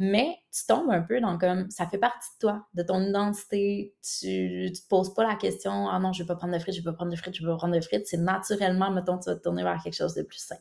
Mais 0.00 0.36
tu 0.52 0.66
tombes 0.66 0.90
un 0.90 1.02
peu 1.02 1.20
dans 1.20 1.38
comme 1.38 1.70
ça 1.70 1.86
fait 1.86 1.98
partie 1.98 2.28
de 2.34 2.48
toi, 2.48 2.66
de 2.74 2.82
ton 2.82 3.00
identité. 3.00 3.94
Tu 4.02 4.26
ne 4.26 4.68
te 4.68 4.80
poses 4.88 5.14
pas 5.14 5.22
la 5.22 5.36
question 5.36 5.88
Ah 5.88 6.00
non, 6.00 6.12
je 6.12 6.20
ne 6.20 6.24
vais 6.24 6.26
pas 6.26 6.34
prendre 6.34 6.52
de 6.52 6.58
frites, 6.58 6.74
je 6.74 6.80
vais 6.80 6.90
pas 6.90 6.94
prendre 6.94 7.12
de 7.12 7.16
frites, 7.16 7.36
je 7.36 7.42
vais 7.42 7.52
pas 7.52 7.56
prendre 7.56 7.76
de 7.76 7.80
frites. 7.80 8.08
C'est 8.08 8.16
naturellement, 8.16 8.90
mettons, 8.90 9.18
tu 9.18 9.30
vas 9.30 9.36
te 9.36 9.42
tourner 9.42 9.62
vers 9.62 9.80
quelque 9.80 9.94
chose 9.94 10.14
de 10.14 10.22
plus 10.22 10.40
sain. 10.40 10.56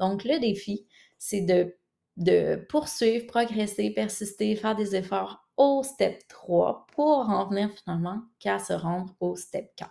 Donc, 0.00 0.24
le 0.24 0.40
défi, 0.40 0.86
c'est 1.18 1.42
de 1.42 2.66
poursuivre, 2.70 3.26
progresser, 3.26 3.90
persister, 3.90 4.56
faire 4.56 4.74
des 4.74 4.96
efforts 4.96 5.41
au 5.56 5.82
step 5.82 6.26
3 6.28 6.86
pour 6.94 7.28
en 7.28 7.48
venir 7.48 7.70
finalement 7.72 8.20
qu'à 8.38 8.58
se 8.58 8.72
rendre 8.72 9.14
au 9.20 9.36
step 9.36 9.70
4. 9.76 9.90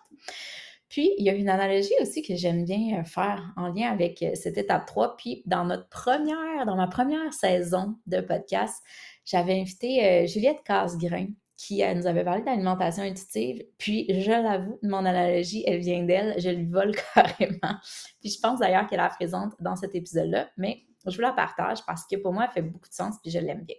Puis, 0.92 1.14
il 1.18 1.26
y 1.26 1.30
a 1.30 1.34
une 1.34 1.48
analogie 1.48 1.94
aussi 2.02 2.22
que 2.22 2.36
j'aime 2.36 2.66
bien 2.66 3.00
euh, 3.00 3.04
faire 3.06 3.54
en 3.56 3.70
lien 3.70 3.90
avec 3.90 4.22
euh, 4.22 4.32
cette 4.36 4.58
étape 4.58 4.86
3. 4.86 5.16
Puis, 5.16 5.42
dans 5.46 5.64
notre 5.64 5.88
première, 5.88 6.66
dans 6.66 6.76
ma 6.76 6.88
première 6.88 7.34
saison 7.34 7.96
de 8.08 8.20
podcast, 8.20 8.84
j'avais 9.24 9.58
invité 9.58 10.06
euh, 10.06 10.28
Juliette 10.28 10.64
Casgrain 10.66 11.28
qui 11.56 11.82
nous 11.96 12.08
avait 12.08 12.26
parlé 12.26 12.42
d'alimentation 12.42 13.04
intuitive. 13.04 13.64
Puis, 13.78 14.06
je 14.10 14.32
l'avoue, 14.32 14.80
mon 14.84 15.06
analogie, 15.06 15.64
elle 15.66 15.80
vient 15.80 16.04
d'elle. 16.04 16.34
Je 16.42 16.50
lui 16.50 16.66
vole 16.66 16.94
carrément. 17.14 17.78
Puis, 18.20 18.32
je 18.32 18.40
pense 18.42 18.60
d'ailleurs 18.60 18.88
qu'elle 18.88 18.98
la 18.98 19.10
présente 19.10 19.54
dans 19.62 19.78
cet 19.78 19.96
épisode-là. 19.96 20.50
Mais 20.58 20.82
je 21.06 21.16
vous 21.16 21.22
la 21.22 21.32
partage 21.32 21.86
parce 21.86 22.06
que 22.06 22.18
pour 22.18 22.34
moi, 22.34 22.46
elle 22.46 22.52
fait 22.52 22.62
beaucoup 22.62 22.90
de 22.90 22.94
sens 22.94 23.16
puis 23.22 23.32
je 23.32 23.40
l'aime 23.40 23.64
bien. 23.64 23.78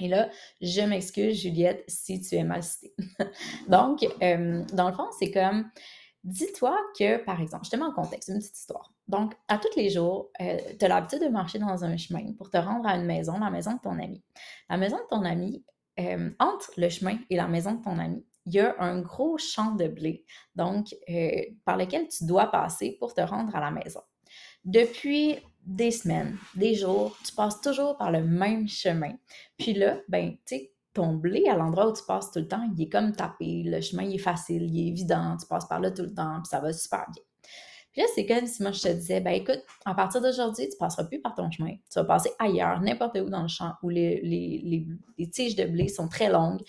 Et 0.00 0.08
là, 0.08 0.28
je 0.60 0.82
m'excuse, 0.82 1.40
Juliette, 1.40 1.84
si 1.88 2.20
tu 2.20 2.34
es 2.36 2.44
mal 2.44 2.62
citée. 2.62 2.94
Donc, 3.68 4.06
euh, 4.22 4.62
dans 4.72 4.88
le 4.88 4.94
fond, 4.94 5.08
c'est 5.18 5.30
comme, 5.30 5.70
dis-toi 6.24 6.76
que, 6.98 7.16
par 7.24 7.40
exemple, 7.40 7.64
je 7.64 7.70
te 7.70 7.76
mets 7.76 7.84
en 7.84 7.92
contexte, 7.92 8.28
une 8.28 8.38
petite 8.38 8.58
histoire. 8.58 8.92
Donc, 9.08 9.34
à 9.48 9.58
tous 9.58 9.74
les 9.76 9.88
jours, 9.88 10.30
euh, 10.40 10.58
tu 10.78 10.84
as 10.84 10.88
l'habitude 10.88 11.22
de 11.22 11.28
marcher 11.28 11.58
dans 11.58 11.84
un 11.84 11.96
chemin 11.96 12.32
pour 12.36 12.50
te 12.50 12.58
rendre 12.58 12.86
à 12.86 12.96
une 12.96 13.06
maison, 13.06 13.38
la 13.38 13.50
maison 13.50 13.74
de 13.74 13.80
ton 13.80 13.98
ami. 13.98 14.22
La 14.68 14.76
maison 14.76 14.96
de 14.96 15.06
ton 15.08 15.24
ami, 15.24 15.64
euh, 15.98 16.30
entre 16.38 16.72
le 16.76 16.88
chemin 16.90 17.18
et 17.30 17.36
la 17.36 17.46
maison 17.46 17.72
de 17.72 17.82
ton 17.82 17.98
ami, 17.98 18.26
il 18.44 18.54
y 18.54 18.60
a 18.60 18.76
un 18.78 19.00
gros 19.00 19.38
champ 19.38 19.72
de 19.72 19.88
blé, 19.88 20.24
donc 20.54 20.94
par 21.64 21.76
lequel 21.76 22.06
tu 22.06 22.26
dois 22.26 22.46
passer 22.46 22.96
pour 23.00 23.12
te 23.12 23.20
rendre 23.20 23.56
à 23.56 23.60
la 23.60 23.72
maison. 23.72 24.02
Depuis 24.66 25.38
des 25.64 25.92
semaines, 25.92 26.36
des 26.56 26.74
jours, 26.74 27.16
tu 27.24 27.32
passes 27.32 27.60
toujours 27.60 27.96
par 27.96 28.10
le 28.10 28.24
même 28.24 28.68
chemin. 28.68 29.12
Puis 29.56 29.74
là, 29.74 29.98
ben, 30.08 30.32
tu 30.44 30.56
sais, 30.56 30.72
ton 30.92 31.14
blé 31.14 31.46
à 31.48 31.54
l'endroit 31.54 31.88
où 31.88 31.92
tu 31.92 32.02
passes 32.04 32.32
tout 32.32 32.40
le 32.40 32.48
temps, 32.48 32.68
il 32.76 32.82
est 32.82 32.88
comme 32.88 33.12
tapé, 33.12 33.62
le 33.64 33.80
chemin 33.80 34.02
il 34.02 34.16
est 34.16 34.18
facile, 34.18 34.62
il 34.62 34.80
est 34.80 34.88
évident, 34.88 35.36
tu 35.36 35.46
passes 35.46 35.68
par 35.68 35.78
là 35.78 35.92
tout 35.92 36.02
le 36.02 36.12
temps, 36.12 36.40
puis 36.42 36.48
ça 36.48 36.58
va 36.58 36.72
super 36.72 37.06
bien. 37.12 37.22
Puis 37.92 38.02
là, 38.02 38.08
c'est 38.14 38.26
comme 38.26 38.46
si 38.46 38.60
moi 38.60 38.72
je 38.72 38.82
te 38.82 38.88
disais, 38.88 39.20
ben 39.20 39.34
écoute, 39.34 39.62
à 39.84 39.94
partir 39.94 40.20
d'aujourd'hui, 40.20 40.68
tu 40.68 40.76
passeras 40.76 41.04
plus 41.04 41.20
par 41.20 41.34
ton 41.34 41.48
chemin, 41.50 41.74
tu 41.90 41.98
vas 41.98 42.04
passer 42.04 42.30
ailleurs, 42.38 42.80
n'importe 42.80 43.16
où 43.18 43.30
dans 43.30 43.42
le 43.42 43.48
champ 43.48 43.72
où 43.82 43.88
les, 43.88 44.20
les, 44.22 44.86
les, 45.16 45.30
tiges 45.30 45.54
de 45.54 45.64
blé 45.64 45.86
sont 45.88 46.08
très 46.08 46.28
longues 46.28 46.62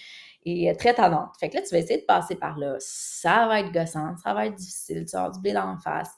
et 0.45 0.71
très 0.77 0.93
talentes. 0.93 1.33
Fait 1.39 1.49
que 1.49 1.55
là, 1.55 1.61
tu 1.63 1.69
vas 1.69 1.79
essayer 1.79 1.99
de 2.01 2.05
passer 2.05 2.35
par 2.35 2.57
là. 2.57 2.75
Ça 2.79 3.47
va 3.47 3.61
être 3.61 3.71
gossant, 3.71 4.15
ça 4.23 4.33
va 4.33 4.45
être 4.45 4.55
difficile, 4.55 5.05
tu 5.05 5.13
vas 5.13 5.23
avoir 5.23 5.31
du 5.31 5.41
blé 5.41 5.51
la 5.51 5.77
face 5.83 6.11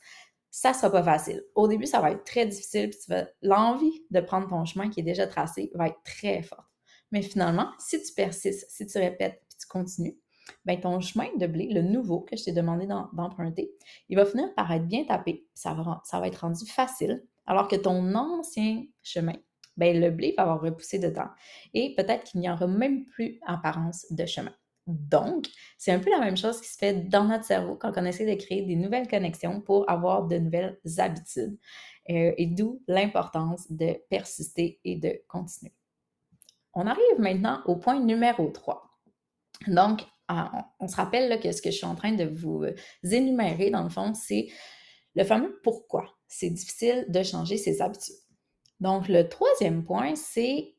ça 0.51 0.73
sera 0.73 0.91
pas 0.91 1.03
facile. 1.03 1.43
Au 1.55 1.67
début, 1.67 1.85
ça 1.85 1.99
va 1.99 2.11
être 2.11 2.23
très 2.23 2.45
difficile, 2.45 2.89
puis 2.89 3.15
l'envie 3.41 4.05
de 4.09 4.19
prendre 4.19 4.47
ton 4.47 4.65
chemin 4.65 4.89
qui 4.89 4.99
est 4.99 5.03
déjà 5.03 5.27
tracé 5.27 5.71
va 5.75 5.87
être 5.87 6.01
très 6.03 6.41
forte. 6.41 6.67
Mais 7.11 7.21
finalement, 7.21 7.69
si 7.79 8.01
tu 8.01 8.13
persistes, 8.13 8.69
si 8.69 8.85
tu 8.85 8.97
répètes, 8.97 9.41
puis 9.47 9.57
tu 9.59 9.67
continues, 9.67 10.17
ben 10.65 10.79
ton 10.79 10.99
chemin 10.99 11.27
de 11.37 11.47
blé, 11.47 11.67
le 11.71 11.81
nouveau 11.81 12.21
que 12.21 12.35
je 12.35 12.45
t'ai 12.45 12.51
demandé 12.51 12.87
d'emprunter, 12.87 13.71
il 14.09 14.15
va 14.15 14.25
finir 14.25 14.53
par 14.55 14.71
être 14.71 14.87
bien 14.87 15.05
tapé, 15.05 15.45
ça 15.53 15.73
va, 15.73 16.27
être 16.27 16.41
rendu 16.41 16.65
facile, 16.65 17.23
alors 17.45 17.67
que 17.67 17.75
ton 17.75 18.15
ancien 18.15 18.83
chemin, 19.03 19.35
ben 19.77 19.99
le 19.99 20.11
blé 20.11 20.33
va 20.37 20.43
avoir 20.43 20.61
repoussé 20.61 20.99
dedans 20.99 21.29
et 21.73 21.93
peut-être 21.95 22.23
qu'il 22.23 22.41
n'y 22.41 22.49
aura 22.49 22.67
même 22.67 23.05
plus 23.05 23.39
apparence 23.45 24.05
de 24.11 24.25
chemin. 24.25 24.53
Donc, 24.89 25.47
c'est 25.77 25.91
un 25.91 25.99
peu 25.99 26.09
la 26.09 26.19
même 26.19 26.37
chose 26.37 26.59
qui 26.59 26.67
se 26.67 26.77
fait 26.77 27.07
dans 27.09 27.25
notre 27.25 27.45
cerveau 27.45 27.75
quand 27.75 27.91
on 27.95 28.05
essaie 28.05 28.25
de 28.25 28.41
créer 28.41 28.63
des 28.63 28.75
nouvelles 28.75 29.07
connexions 29.07 29.61
pour 29.61 29.89
avoir 29.89 30.25
de 30.27 30.37
nouvelles 30.37 30.79
habitudes. 30.97 31.57
Euh, 32.09 32.33
et 32.37 32.47
d'où 32.47 32.81
l'importance 32.87 33.71
de 33.71 33.95
persister 34.09 34.79
et 34.83 34.95
de 34.95 35.21
continuer. 35.27 35.75
On 36.73 36.87
arrive 36.87 37.19
maintenant 37.19 37.61
au 37.65 37.75
point 37.75 37.99
numéro 37.99 38.49
3. 38.49 38.83
Donc, 39.67 40.01
ah, 40.27 40.71
on, 40.79 40.87
se 40.87 40.95
rappelle 40.95 41.39
que 41.39 41.51
ce 41.51 41.61
que 41.61 41.69
je 41.69 41.77
suis 41.77 41.85
en 41.85 41.95
train 41.95 42.13
de 42.13 42.23
vous 42.23 42.63
euh, 42.63 42.73
énumérer, 43.03 43.69
dans 43.69 43.83
le 43.83 43.89
fond, 43.89 44.13
c'est 44.15 44.47
le 45.15 45.23
fameux 45.23 45.59
pourquoi 45.63 46.17
c'est 46.27 46.49
difficile 46.49 47.05
de 47.09 47.21
changer 47.21 47.57
ses 47.57 47.81
habitudes. 47.81 48.15
Donc, 48.79 49.07
le 49.07 49.27
troisième 49.27 49.83
point, 49.83 50.15
c'est 50.15 50.73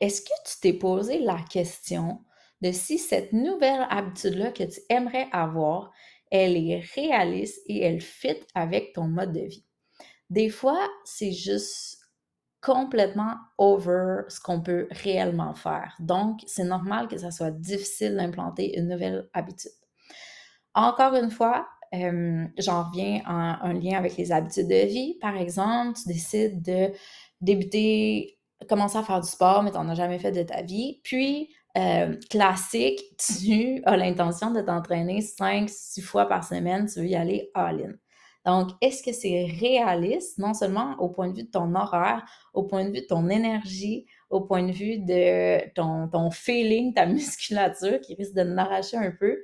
est-ce 0.00 0.22
que 0.22 0.34
tu 0.44 0.60
t'es 0.60 0.72
posé 0.72 1.20
la 1.20 1.38
question 1.50 2.24
de 2.62 2.72
si 2.72 2.98
cette 2.98 3.32
nouvelle 3.32 3.86
habitude-là 3.90 4.52
que 4.52 4.64
tu 4.64 4.80
aimerais 4.88 5.28
avoir, 5.32 5.92
elle 6.30 6.56
est 6.56 6.80
réaliste 6.94 7.60
et 7.66 7.82
elle 7.82 8.00
fit 8.00 8.36
avec 8.54 8.92
ton 8.94 9.04
mode 9.04 9.32
de 9.32 9.40
vie. 9.40 9.64
Des 10.30 10.48
fois, 10.48 10.88
c'est 11.04 11.32
juste 11.32 11.98
complètement 12.60 13.34
over 13.58 14.22
ce 14.28 14.40
qu'on 14.40 14.60
peut 14.60 14.88
réellement 14.90 15.54
faire. 15.54 15.94
Donc, 16.00 16.40
c'est 16.46 16.64
normal 16.64 17.06
que 17.06 17.16
ça 17.16 17.30
soit 17.30 17.52
difficile 17.52 18.16
d'implanter 18.16 18.76
une 18.76 18.88
nouvelle 18.88 19.28
habitude. 19.34 19.70
Encore 20.74 21.14
une 21.14 21.30
fois, 21.30 21.68
j'en 21.92 22.84
reviens 22.84 23.22
à 23.24 23.64
un 23.64 23.72
lien 23.72 23.96
avec 23.96 24.16
les 24.16 24.32
habitudes 24.32 24.68
de 24.68 24.86
vie. 24.86 25.14
Par 25.20 25.36
exemple, 25.36 25.98
tu 25.98 26.08
décides 26.08 26.60
de 26.62 26.92
débuter, 27.40 28.38
commencer 28.68 28.98
à 28.98 29.02
faire 29.02 29.20
du 29.20 29.28
sport, 29.28 29.62
mais 29.62 29.70
tu 29.70 29.76
n'en 29.76 29.88
as 29.88 29.94
jamais 29.94 30.18
fait 30.18 30.32
de 30.32 30.42
ta 30.42 30.62
vie. 30.62 31.00
Puis, 31.04 31.54
euh, 31.76 32.16
classique, 32.30 33.00
tu 33.18 33.82
as 33.84 33.96
l'intention 33.96 34.50
de 34.50 34.60
t'entraîner 34.60 35.20
5-6 35.20 36.02
fois 36.02 36.26
par 36.26 36.44
semaine, 36.44 36.86
tu 36.86 37.00
veux 37.00 37.06
y 37.06 37.16
aller 37.16 37.50
all-in. 37.54 37.92
Donc, 38.46 38.70
est-ce 38.80 39.02
que 39.02 39.12
c'est 39.12 39.46
réaliste, 39.60 40.38
non 40.38 40.54
seulement 40.54 40.94
au 41.00 41.08
point 41.08 41.28
de 41.28 41.36
vue 41.36 41.42
de 41.42 41.50
ton 41.50 41.74
horaire, 41.74 42.24
au 42.54 42.62
point 42.62 42.84
de 42.84 42.90
vue 42.90 43.00
de 43.00 43.06
ton 43.06 43.28
énergie, 43.28 44.06
au 44.30 44.40
point 44.40 44.62
de 44.62 44.70
vue 44.70 44.98
de 44.98 45.68
ton, 45.74 46.30
feeling, 46.30 46.94
ta 46.94 47.06
musculature 47.06 48.00
qui 48.00 48.14
risque 48.14 48.34
de 48.34 48.42
l'arracher 48.42 48.96
un 48.96 49.10
peu? 49.10 49.42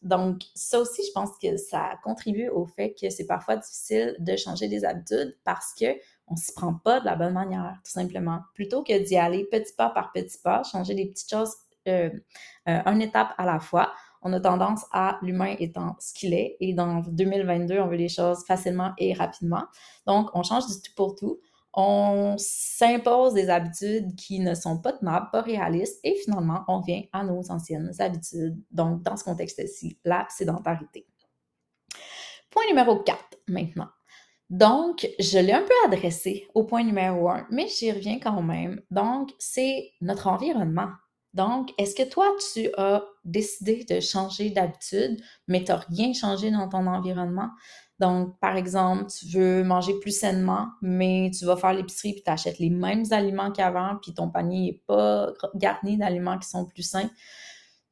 Donc, 0.00 0.40
ça 0.54 0.80
aussi, 0.80 1.02
je 1.06 1.12
pense 1.12 1.30
que 1.40 1.58
ça 1.58 1.98
contribue 2.02 2.48
au 2.48 2.64
fait 2.64 2.94
que 2.98 3.10
c'est 3.10 3.26
parfois 3.26 3.56
difficile 3.56 4.16
de 4.18 4.36
changer 4.36 4.68
des 4.68 4.86
habitudes 4.86 5.36
parce 5.44 5.74
que 5.78 5.94
on 6.28 6.36
s'y 6.36 6.54
prend 6.54 6.72
pas 6.72 7.00
de 7.00 7.04
la 7.04 7.14
bonne 7.14 7.34
manière, 7.34 7.78
tout 7.84 7.90
simplement. 7.90 8.40
Plutôt 8.54 8.82
que 8.82 8.98
d'y 8.98 9.18
aller 9.18 9.44
petit 9.44 9.74
pas 9.76 9.90
par 9.90 10.12
petit 10.12 10.38
pas, 10.42 10.62
changer 10.62 10.94
des 10.94 11.06
petites 11.06 11.28
choses, 11.28 11.54
euh, 11.88 12.08
euh, 12.68 12.80
une 12.86 13.02
étape 13.02 13.34
à 13.36 13.44
la 13.44 13.60
fois, 13.60 13.92
on 14.22 14.32
a 14.32 14.40
tendance 14.40 14.84
à 14.92 15.18
l'humain 15.22 15.54
étant 15.58 15.96
ce 16.00 16.14
qu'il 16.14 16.34
est. 16.34 16.56
Et 16.60 16.74
dans 16.74 17.00
2022, 17.00 17.78
on 17.80 17.88
veut 17.88 17.96
les 17.96 18.08
choses 18.08 18.44
facilement 18.46 18.92
et 18.98 19.12
rapidement. 19.12 19.64
Donc, 20.06 20.30
on 20.34 20.42
change 20.42 20.66
du 20.66 20.74
tout 20.74 20.92
pour 20.96 21.14
tout. 21.14 21.40
On 21.74 22.34
s'impose 22.38 23.32
des 23.32 23.48
habitudes 23.48 24.14
qui 24.14 24.40
ne 24.40 24.54
sont 24.54 24.78
pas 24.78 24.92
tenables, 24.92 25.30
pas 25.32 25.40
réalistes, 25.40 25.98
et 26.04 26.14
finalement, 26.16 26.64
on 26.68 26.80
vient 26.80 27.02
à 27.12 27.24
nos 27.24 27.50
anciennes 27.50 27.90
habitudes. 27.98 28.58
Donc, 28.70 29.02
dans 29.02 29.16
ce 29.16 29.24
contexte-ci, 29.24 29.98
la 30.04 30.26
sédentarité. 30.28 31.06
Point 32.50 32.66
numéro 32.68 32.96
4 32.98 33.18
maintenant. 33.48 33.88
Donc, 34.50 35.08
je 35.18 35.38
l'ai 35.38 35.54
un 35.54 35.62
peu 35.62 35.72
adressé 35.86 36.46
au 36.54 36.64
point 36.64 36.84
numéro 36.84 37.30
un, 37.30 37.46
mais 37.50 37.68
j'y 37.68 37.90
reviens 37.90 38.18
quand 38.18 38.42
même. 38.42 38.82
Donc, 38.90 39.30
c'est 39.38 39.92
notre 40.02 40.26
environnement. 40.26 40.90
Donc, 41.34 41.70
est-ce 41.78 41.94
que 41.94 42.08
toi, 42.08 42.28
tu 42.52 42.68
as 42.76 43.04
décidé 43.24 43.84
de 43.88 44.00
changer 44.00 44.50
d'habitude, 44.50 45.20
mais 45.48 45.64
tu 45.64 45.72
n'as 45.72 45.78
rien 45.78 46.12
changé 46.12 46.50
dans 46.50 46.68
ton 46.68 46.86
environnement? 46.86 47.48
Donc, 47.98 48.38
par 48.40 48.56
exemple, 48.56 49.06
tu 49.06 49.26
veux 49.26 49.62
manger 49.64 49.94
plus 50.00 50.18
sainement, 50.18 50.68
mais 50.82 51.30
tu 51.36 51.44
vas 51.44 51.56
faire 51.56 51.72
l'épicerie 51.72 52.14
puis 52.14 52.22
tu 52.22 52.30
achètes 52.30 52.58
les 52.58 52.70
mêmes 52.70 53.04
aliments 53.12 53.52
qu'avant, 53.52 53.96
puis 54.02 54.12
ton 54.12 54.28
panier 54.28 54.72
n'est 54.72 54.82
pas 54.86 55.32
garni 55.54 55.96
d'aliments 55.96 56.38
qui 56.38 56.48
sont 56.48 56.66
plus 56.66 56.82
sains 56.82 57.10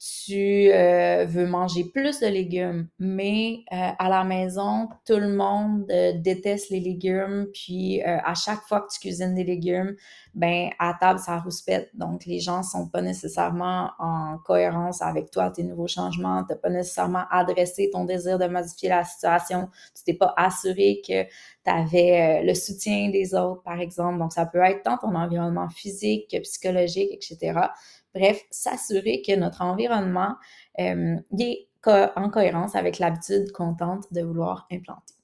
tu 0.01 0.71
euh, 0.73 1.27
veux 1.29 1.47
manger 1.47 1.85
plus 1.85 2.21
de 2.21 2.27
légumes, 2.27 2.89
mais 2.99 3.59
euh, 3.71 3.91
à 3.99 4.09
la 4.09 4.25
maison, 4.25 4.89
tout 5.05 5.19
le 5.19 5.29
monde 5.29 5.85
euh, 5.91 6.13
déteste 6.17 6.71
les 6.71 6.81
légumes, 6.81 7.49
puis 7.53 8.01
à 8.03 8.33
chaque 8.35 8.61
fois 8.61 8.81
que 8.81 8.87
tu 8.95 8.99
cuisines 8.99 9.35
des 9.35 9.45
légumes, 9.45 9.95
ben 10.35 10.71
à 10.79 10.95
table, 10.99 11.19
ça 11.19 11.39
rouspète. 11.39 11.91
Donc, 11.93 12.25
les 12.25 12.41
gens 12.41 12.63
sont 12.63 12.89
pas 12.89 13.03
nécessairement 13.03 13.91
en 13.99 14.39
cohérence 14.39 15.03
avec 15.03 15.31
toi, 15.31 15.51
tes 15.51 15.65
nouveaux 15.65 15.89
changements, 15.89 16.45
tu 16.49 16.57
pas 16.57 16.71
nécessairement 16.71 17.25
adressé 17.31 17.91
ton 17.93 18.07
désir 18.07 18.39
de 18.39 18.47
modifier 18.47 18.89
la 18.89 19.05
situation, 19.05 19.69
tu 19.95 20.05
t'es 20.05 20.15
pas 20.15 20.33
assuré 20.39 21.03
que 21.07 21.25
tu 21.65 21.71
avais 21.71 22.43
le 22.43 22.55
soutien 22.55 23.11
des 23.11 23.35
autres, 23.35 23.63
par 23.63 23.81
exemple. 23.81 24.19
Donc, 24.19 24.33
ça 24.33 24.47
peut 24.47 24.61
être 24.61 24.83
tant 24.83 24.99
ton 24.99 25.15
environnement 25.15 25.69
physique 25.69 26.31
que 26.31 26.39
psychologique, 26.39 27.11
etc. 27.13 27.61
Bref, 28.15 28.43
s'assurer 28.51 29.23
que 29.27 29.37
notre 29.37 29.63
environnement 29.63 30.35
euh, 30.81 31.17
est 31.39 31.69
en 31.87 32.31
cohérence 32.31 32.75
avec 32.75 32.99
l'habitude 32.99 33.53
qu'on 33.53 33.75
tente 33.75 34.13
de 34.13 34.23
vouloir 34.23 34.67
implanter. 34.71 35.15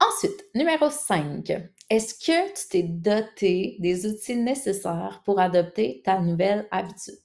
Ensuite, 0.00 0.44
numéro 0.54 0.90
5. 0.90 1.70
Est-ce 1.90 2.14
que 2.14 2.48
tu 2.48 2.68
t'es 2.68 2.82
doté 2.82 3.76
des 3.78 4.06
outils 4.06 4.36
nécessaires 4.36 5.22
pour 5.24 5.38
adopter 5.40 6.02
ta 6.04 6.20
nouvelle 6.20 6.66
habitude? 6.70 7.23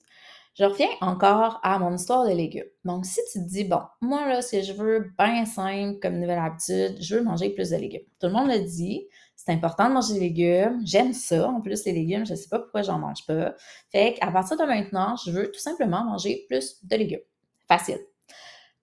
Je 0.59 0.65
reviens 0.65 0.89
encore 0.99 1.61
à 1.63 1.79
mon 1.79 1.95
histoire 1.95 2.27
de 2.27 2.33
légumes. 2.33 2.65
Donc, 2.83 3.05
si 3.05 3.21
tu 3.31 3.39
te 3.39 3.47
dis, 3.47 3.63
bon, 3.63 3.79
moi, 4.01 4.27
là, 4.27 4.41
si 4.41 4.61
je 4.61 4.73
veux 4.73 5.13
bien 5.17 5.45
simple 5.45 5.99
comme 6.01 6.19
nouvelle 6.19 6.37
habitude, 6.37 6.97
je 6.99 7.15
veux 7.15 7.23
manger 7.23 7.51
plus 7.51 7.69
de 7.69 7.77
légumes. 7.77 8.01
Tout 8.19 8.27
le 8.27 8.33
monde 8.33 8.49
le 8.49 8.59
dit, 8.59 9.07
c'est 9.37 9.53
important 9.53 9.87
de 9.87 9.93
manger 9.93 10.15
des 10.15 10.19
légumes. 10.19 10.81
J'aime 10.83 11.13
ça. 11.13 11.47
En 11.49 11.61
plus, 11.61 11.85
les 11.85 11.93
légumes, 11.93 12.25
je 12.25 12.33
ne 12.33 12.35
sais 12.35 12.49
pas 12.49 12.59
pourquoi 12.59 12.81
j'en 12.81 12.99
mange 12.99 13.25
pas. 13.25 13.55
Fait 13.89 14.15
qu'à 14.15 14.29
partir 14.33 14.57
de 14.57 14.63
maintenant, 14.63 15.15
je 15.25 15.31
veux 15.31 15.49
tout 15.49 15.61
simplement 15.61 16.03
manger 16.03 16.45
plus 16.49 16.83
de 16.83 16.95
légumes. 16.97 17.21
Facile. 17.65 17.99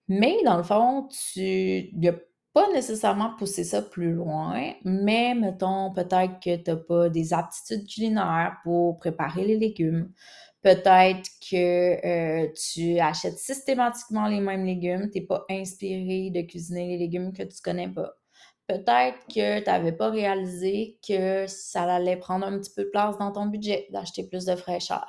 Mais 0.09 0.38
dans 0.47 0.56
le 0.56 0.62
fond, 0.62 1.09
tu 1.11 1.90
n'as 1.92 2.12
pas 2.54 2.73
nécessairement 2.73 3.37
poussé 3.37 3.64
ça 3.64 3.83
plus 3.83 4.14
loin, 4.14 4.73
mais 4.83 5.35
mettons 5.35 5.92
peut-être 5.92 6.40
que 6.42 6.56
tu 6.56 6.71
n'as 6.71 6.76
pas 6.76 7.11
des 7.11 7.35
aptitudes 7.35 7.87
culinaires 7.87 8.56
pour 8.64 8.97
préparer 8.97 9.45
les 9.45 9.59
légumes. 9.59 10.11
Peut-être 10.63 11.29
que 11.49 12.45
euh, 12.45 12.49
tu 12.55 12.99
achètes 12.99 13.39
systématiquement 13.39 14.27
les 14.27 14.41
mêmes 14.41 14.65
légumes, 14.65 15.11
tu 15.13 15.21
n'es 15.21 15.27
pas 15.27 15.45
inspiré 15.49 16.31
de 16.31 16.43
cuisiner 16.43 16.89
les 16.89 16.99
légumes 16.99 17.33
que 17.33 17.43
tu 17.45 17.61
connais 17.63 17.89
pas. 17.89 18.15
Peut-être 18.67 19.19
que 19.29 19.61
tu 19.61 19.71
n'avais 19.71 19.93
pas 19.93 20.11
réalisé 20.11 20.99
que 21.07 21.47
ça 21.47 21.85
allait 21.85 22.17
prendre 22.17 22.47
un 22.47 22.59
petit 22.59 22.73
peu 22.75 22.85
de 22.85 22.89
place 22.91 23.17
dans 23.19 23.31
ton 23.31 23.47
budget 23.47 23.87
d'acheter 23.91 24.25
plus 24.27 24.45
de 24.45 24.57
fraîcheur. 24.57 25.07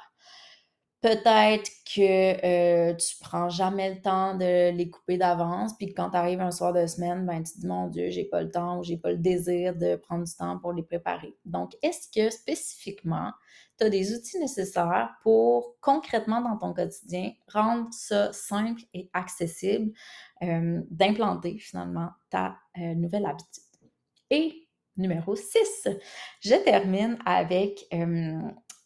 Peut-être 1.01 1.70
que 1.86 2.46
euh, 2.92 2.94
tu 2.96 3.18
prends 3.20 3.50
jamais 3.50 3.94
le 3.94 4.01
temps 4.01 4.36
de 4.36 4.72
les 4.72 4.89
couper 4.89 5.18
d'avance, 5.18 5.74
puis 5.77 5.94
quand 5.94 6.10
tu 6.10 6.18
arrives 6.18 6.42
un 6.42 6.50
soir 6.51 6.74
de 6.74 6.86
semaine, 6.88 7.25
ben 7.25 7.44
tu 7.44 7.60
dis 7.60 7.68
mon 7.68 7.88
Dieu, 7.88 8.10
j'ai 8.10 8.25
pas 8.25 8.42
le 8.42 8.50
temps 8.50 8.80
ou 8.80 8.84
j'ai 8.84 8.98
pas 8.98 9.12
le 9.12 9.18
désir 9.18 9.75
de 9.75 9.96
prendre 9.96 10.25
du 10.25 10.34
temps 10.34 10.58
pour 10.58 10.74
les 10.74 10.82
préparer. 10.82 11.36
Donc, 11.46 11.74
est-ce 11.84 12.08
que 12.13 12.32
spécifiquement, 12.32 13.32
tu 13.77 13.86
as 13.86 13.89
des 13.89 14.15
outils 14.15 14.39
nécessaires 14.39 15.15
pour 15.22 15.75
concrètement 15.81 16.41
dans 16.41 16.57
ton 16.57 16.74
quotidien 16.74 17.31
rendre 17.51 17.88
ça 17.91 18.31
simple 18.34 18.81
et 18.93 19.10
accessible 19.13 19.91
euh, 20.43 20.81
d'implanter 20.89 21.57
finalement 21.60 22.10
ta 22.29 22.57
euh, 22.77 22.96
nouvelle 22.96 23.25
habitude. 23.25 23.63
Et 24.29 24.67
numéro 24.98 25.36
6, 25.36 25.88
je 26.41 26.55
termine 26.63 27.17
avec 27.25 27.86
euh, 27.93 28.41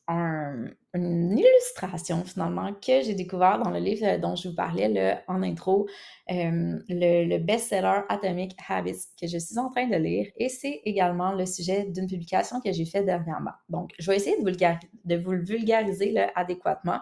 une 0.07 1.37
illustration 1.37 2.23
finalement 2.25 2.73
que 2.73 3.01
j'ai 3.01 3.13
découvert 3.13 3.59
dans 3.59 3.69
le 3.69 3.79
livre 3.79 4.17
dont 4.17 4.35
je 4.35 4.49
vous 4.49 4.55
parlais 4.55 5.17
en 5.27 5.41
intro, 5.41 5.87
le, 6.27 7.25
le 7.29 7.37
best-seller 7.37 8.01
Atomic 8.09 8.57
Habits 8.67 9.05
que 9.19 9.27
je 9.27 9.37
suis 9.37 9.57
en 9.57 9.69
train 9.69 9.87
de 9.87 9.95
lire 9.95 10.27
et 10.35 10.49
c'est 10.49 10.81
également 10.83 11.31
le 11.33 11.45
sujet 11.45 11.85
d'une 11.85 12.07
publication 12.07 12.59
que 12.59 12.71
j'ai 12.73 12.85
faite 12.85 13.05
dernièrement. 13.05 13.53
Donc, 13.69 13.91
je 13.99 14.11
vais 14.11 14.17
essayer 14.17 14.35
de, 14.37 15.15
vous 15.15 15.31
le 15.31 15.43
vulgariser 15.43 16.17
adéquatement, 16.35 16.99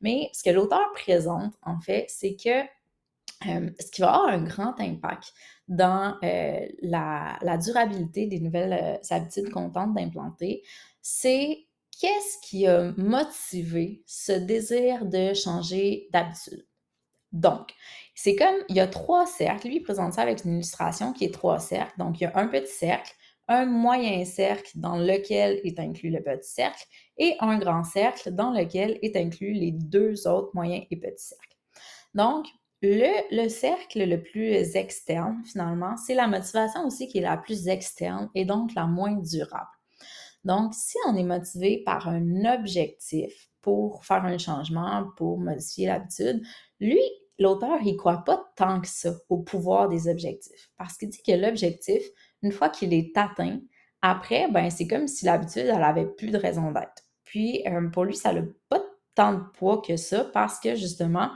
mais 0.00 0.30
ce 0.32 0.44
que 0.44 0.50
l'auteur 0.50 0.92
présente 0.92 1.54
en 1.62 1.80
fait, 1.80 2.06
c'est 2.08 2.36
que 2.36 2.62
euh, 3.46 3.70
ce 3.78 3.90
qui 3.90 4.00
va 4.00 4.14
avoir 4.14 4.28
un 4.28 4.42
grand 4.42 4.78
impact 4.80 5.32
dans 5.68 6.16
euh, 6.22 6.66
la, 6.82 7.58
durabilité 7.62 8.26
des 8.26 8.40
nouvelles 8.40 8.72
euh, 8.72 9.14
habitudes 9.14 9.50
qu'on 9.50 9.70
tente 9.70 9.94
d'implanter, 9.94 10.62
c'est 11.02 11.66
qu'est-ce 12.00 12.38
qui 12.48 12.66
a 12.66 12.92
motivé 12.96 14.02
ce 14.06 14.32
désir 14.32 15.06
de 15.06 15.34
changer 15.34 16.08
d'habitude? 16.12 16.66
Donc, 17.32 17.72
c'est 18.14 18.36
comme, 18.36 18.54
il 18.68 18.76
y 18.76 18.80
a 18.80 18.86
trois 18.86 19.26
cercles. 19.26 19.66
Lui, 19.66 19.76
il 19.76 19.82
présente 19.82 20.12
ça 20.12 20.22
avec 20.22 20.44
une 20.44 20.54
illustration 20.54 21.12
qui 21.12 21.24
est 21.24 21.34
trois 21.34 21.58
cercles. 21.58 21.98
Donc, 21.98 22.20
il 22.20 22.24
y 22.24 22.26
a 22.26 22.32
un 22.36 22.46
petit 22.46 22.72
cercle, 22.72 23.12
un 23.48 23.66
moyen 23.66 24.24
cercle 24.24 24.70
dans 24.76 24.96
lequel 24.96 25.60
est 25.64 25.80
inclus 25.80 26.10
le 26.10 26.22
petit 26.22 26.48
cercle 26.48 26.84
et 27.18 27.36
un 27.40 27.58
grand 27.58 27.82
cercle 27.82 28.30
dans 28.30 28.52
lequel 28.52 28.98
est 29.02 29.16
inclus 29.16 29.52
les 29.52 29.72
deux 29.72 30.28
autres 30.28 30.50
moyens 30.54 30.86
et 30.90 30.96
petits 30.96 31.24
cercles. 31.24 31.56
Donc, 32.14 32.46
le, 32.82 33.48
cercle 33.48 34.04
le 34.04 34.22
plus 34.22 34.76
externe, 34.76 35.42
finalement, 35.44 35.96
c'est 35.96 36.14
la 36.14 36.28
motivation 36.28 36.86
aussi 36.86 37.08
qui 37.08 37.18
est 37.18 37.22
la 37.22 37.36
plus 37.36 37.66
externe 37.66 38.30
et 38.34 38.44
donc 38.44 38.74
la 38.74 38.86
moins 38.86 39.16
durable. 39.16 39.66
Donc, 40.44 40.74
si 40.74 40.96
on 41.08 41.16
est 41.16 41.24
motivé 41.24 41.82
par 41.84 42.08
un 42.08 42.44
objectif 42.54 43.48
pour 43.62 44.04
faire 44.04 44.24
un 44.24 44.38
changement, 44.38 45.06
pour 45.16 45.38
modifier 45.38 45.86
l'habitude, 45.86 46.42
lui, 46.80 47.00
l'auteur, 47.38 47.78
il 47.82 47.94
ne 47.94 47.98
croit 47.98 48.24
pas 48.24 48.44
tant 48.56 48.80
que 48.80 48.88
ça 48.88 49.12
au 49.28 49.38
pouvoir 49.38 49.88
des 49.88 50.08
objectifs. 50.08 50.70
Parce 50.76 50.96
qu'il 50.96 51.08
dit 51.08 51.22
que 51.22 51.32
l'objectif, 51.32 52.02
une 52.42 52.52
fois 52.52 52.68
qu'il 52.68 52.92
est 52.92 53.16
atteint, 53.16 53.60
après, 54.02 54.50
ben, 54.50 54.68
c'est 54.70 54.86
comme 54.86 55.08
si 55.08 55.24
l'habitude, 55.24 55.66
elle 55.66 55.82
avait 55.82 56.06
plus 56.06 56.30
de 56.30 56.36
raison 56.36 56.70
d'être. 56.72 57.04
Puis, 57.24 57.66
euh, 57.66 57.88
pour 57.88 58.04
lui, 58.04 58.14
ça 58.14 58.34
n'a 58.34 58.42
pas 58.68 58.82
tant 59.14 59.32
de 59.34 59.42
poids 59.54 59.80
que 59.80 59.96
ça 59.96 60.24
parce 60.24 60.60
que 60.60 60.74
justement, 60.74 61.30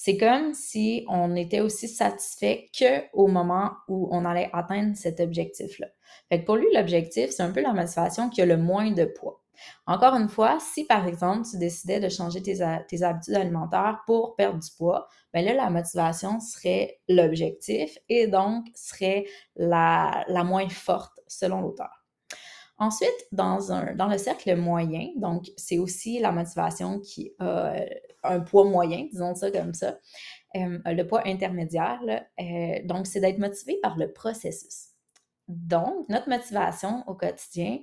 c'est 0.00 0.16
comme 0.16 0.54
si 0.54 1.04
on 1.08 1.34
était 1.34 1.58
aussi 1.58 1.88
satisfait 1.88 2.70
qu'au 2.78 3.26
moment 3.26 3.72
où 3.88 4.08
on 4.12 4.24
allait 4.24 4.48
atteindre 4.52 4.96
cet 4.96 5.18
objectif-là. 5.18 5.88
Fait 6.28 6.38
pour 6.38 6.54
lui, 6.54 6.68
l'objectif, 6.72 7.30
c'est 7.30 7.42
un 7.42 7.50
peu 7.50 7.60
la 7.60 7.72
motivation 7.72 8.30
qui 8.30 8.40
a 8.40 8.46
le 8.46 8.56
moins 8.56 8.92
de 8.92 9.04
poids. 9.04 9.42
Encore 9.88 10.14
une 10.14 10.28
fois, 10.28 10.58
si 10.60 10.84
par 10.84 11.08
exemple 11.08 11.48
tu 11.50 11.58
décidais 11.58 11.98
de 11.98 12.08
changer 12.08 12.40
tes, 12.40 12.62
habitudes 12.62 13.34
alimentaires 13.34 14.02
pour 14.06 14.36
perdre 14.36 14.60
du 14.60 14.70
poids, 14.78 15.08
bien 15.34 15.42
là, 15.42 15.54
la 15.54 15.68
motivation 15.68 16.38
serait 16.38 17.00
l'objectif 17.08 17.98
et 18.08 18.28
donc 18.28 18.66
serait 18.76 19.26
la 19.56 20.44
moins 20.44 20.68
forte 20.68 21.18
selon 21.26 21.60
l'auteur. 21.60 21.97
Ensuite, 22.80 23.26
dans, 23.32 23.58
le 24.08 24.18
cercle 24.18 24.54
moyen, 24.54 25.08
donc 25.16 25.50
c'est 25.56 25.78
aussi 25.78 26.20
la 26.20 26.30
motivation 26.30 27.00
qui 27.00 27.32
a 27.40 27.72
euh, 27.72 27.86
un 28.22 28.40
poids 28.40 28.64
moyen, 28.64 29.08
disons 29.10 29.34
ça 29.34 29.50
comme 29.50 29.74
ça, 29.74 29.98
euh, 30.54 30.78
le 30.84 31.02
poids 31.02 31.22
intermédiaire, 31.26 32.00
euh, 32.06 32.78
donc 32.84 33.08
c'est 33.08 33.18
d'être 33.18 33.38
motivé 33.38 33.78
par 33.82 33.96
le 33.98 34.12
processus. 34.12 34.90
Donc, 35.48 36.08
notre 36.08 36.28
motivation 36.28 37.02
au 37.08 37.14
quotidien, 37.14 37.78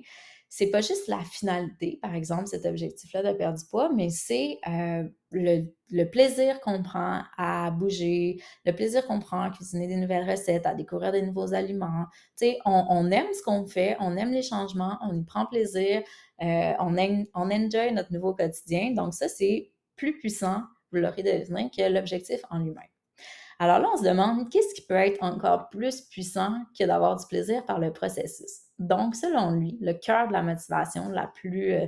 c'est 0.48 0.70
pas 0.70 0.80
juste 0.80 1.08
la 1.08 1.18
finalité, 1.18 1.98
par 2.00 2.14
exemple, 2.14 2.46
cet 2.46 2.66
objectif-là 2.66 3.22
de 3.22 3.36
perdre 3.36 3.58
du 3.58 3.64
poids, 3.66 3.90
mais 3.92 4.10
c'est 4.10 4.58
euh, 4.68 5.04
le, 5.30 6.04
plaisir 6.04 6.60
qu'on 6.60 6.82
prend 6.82 7.22
à 7.36 7.70
bouger, 7.70 8.40
le 8.64 8.72
plaisir 8.72 9.06
qu'on 9.06 9.18
prend 9.18 9.42
à 9.42 9.50
cuisiner 9.50 9.88
des 9.88 9.96
nouvelles 9.96 10.28
recettes, 10.28 10.64
à 10.64 10.74
découvrir 10.74 11.12
des 11.12 11.22
nouveaux 11.22 11.52
aliments. 11.52 12.06
Tu 12.38 12.46
sais, 12.46 12.58
on, 12.64 13.10
aime 13.10 13.26
ce 13.32 13.42
qu'on 13.42 13.66
fait, 13.66 13.96
on 14.00 14.16
aime 14.16 14.30
les 14.30 14.42
changements, 14.42 14.98
on 15.02 15.14
y 15.14 15.24
prend 15.24 15.46
plaisir, 15.46 16.02
euh, 16.42 16.72
on, 16.78 16.96
aime, 16.96 17.26
on 17.34 17.50
enjoy 17.50 17.92
notre 17.92 18.12
nouveau 18.12 18.32
quotidien. 18.32 18.92
Donc, 18.92 19.14
ça, 19.14 19.28
c'est 19.28 19.72
plus 19.96 20.18
puissant, 20.18 20.62
vous 20.92 20.98
l'aurez 20.98 21.22
deviné, 21.22 21.70
que 21.76 21.82
l'objectif 21.92 22.40
en 22.50 22.58
lui-même. 22.58 22.84
Alors 23.58 23.78
là, 23.78 23.88
on 23.92 23.96
se 23.96 24.04
demande 24.04 24.50
qu'est-ce 24.50 24.74
qui 24.74 24.82
peut 24.86 24.94
être 24.94 25.22
encore 25.22 25.70
plus 25.70 26.02
puissant 26.02 26.52
que 26.78 26.84
d'avoir 26.84 27.16
du 27.16 27.26
plaisir 27.26 27.64
par 27.64 27.78
le 27.78 27.92
processus? 27.92 28.65
Donc, 28.78 29.14
selon 29.14 29.52
lui, 29.52 29.78
le 29.80 29.92
cœur 29.94 30.28
de 30.28 30.32
la 30.32 30.42
motivation 30.42 31.08
la 31.08 31.26
plus, 31.26 31.72
euh, 31.72 31.86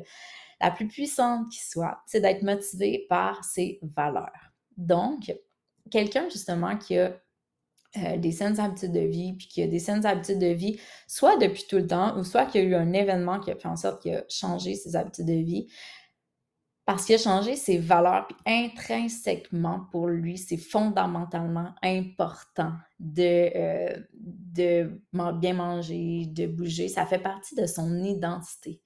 la 0.61 0.71
plus 0.71 0.89
puissante 0.89 1.51
qui 1.51 1.61
soit, 1.65 2.03
c'est 2.07 2.21
d'être 2.21 2.43
motivé 2.43 3.07
par 3.09 3.45
ses 3.45 3.79
valeurs. 3.83 4.53
Donc, 4.77 5.35
quelqu'un 5.91 6.29
justement 6.29 6.77
qui 6.77 6.99
a 6.99 7.13
euh, 7.97 8.17
des 8.17 8.33
saines 8.33 8.61
habitudes 8.61 8.93
de 8.93 9.01
vie, 9.01 9.33
puis 9.33 9.49
qui 9.49 9.63
a 9.63 9.67
des 9.67 9.79
saines 9.79 10.05
habitudes 10.05 10.39
de 10.39 10.53
vie, 10.53 10.79
soit 11.07 11.37
depuis 11.39 11.65
tout 11.67 11.77
le 11.77 11.87
temps, 11.87 12.19
ou 12.19 12.25
soit 12.25 12.47
qu'il 12.47 12.63
y 12.63 12.65
a 12.65 12.69
eu 12.69 12.75
un 12.75 12.93
événement 12.93 13.41
qui 13.41 13.51
a 13.51 13.57
fait 13.57 13.69
en 13.69 13.77
sorte 13.77 14.03
qu'il 14.03 14.15
a 14.15 14.25
changé 14.29 14.75
ses 14.75 14.95
habitudes 14.95 15.27
de 15.27 15.33
vie, 15.33 15.69
parce 16.89 17.05
qu'il 17.05 17.17
a 17.17 17.19
changé 17.19 17.55
ses 17.55 17.77
valeurs, 17.77 18.27
puis 18.29 18.37
intrinsèquement 18.47 19.81
pour 19.93 20.07
lui, 20.07 20.39
c'est 20.39 20.57
fondamentalement 20.57 21.75
important 21.83 22.73
de, 22.99 23.51
euh, 23.55 24.89
bien 25.35 25.53
manger, 25.53 26.25
de 26.25 26.47
bouger. 26.47 26.89
Ça 26.89 27.05
fait 27.05 27.19
partie 27.19 27.55
de 27.55 27.67
son 27.67 28.03
identité. 28.03 28.81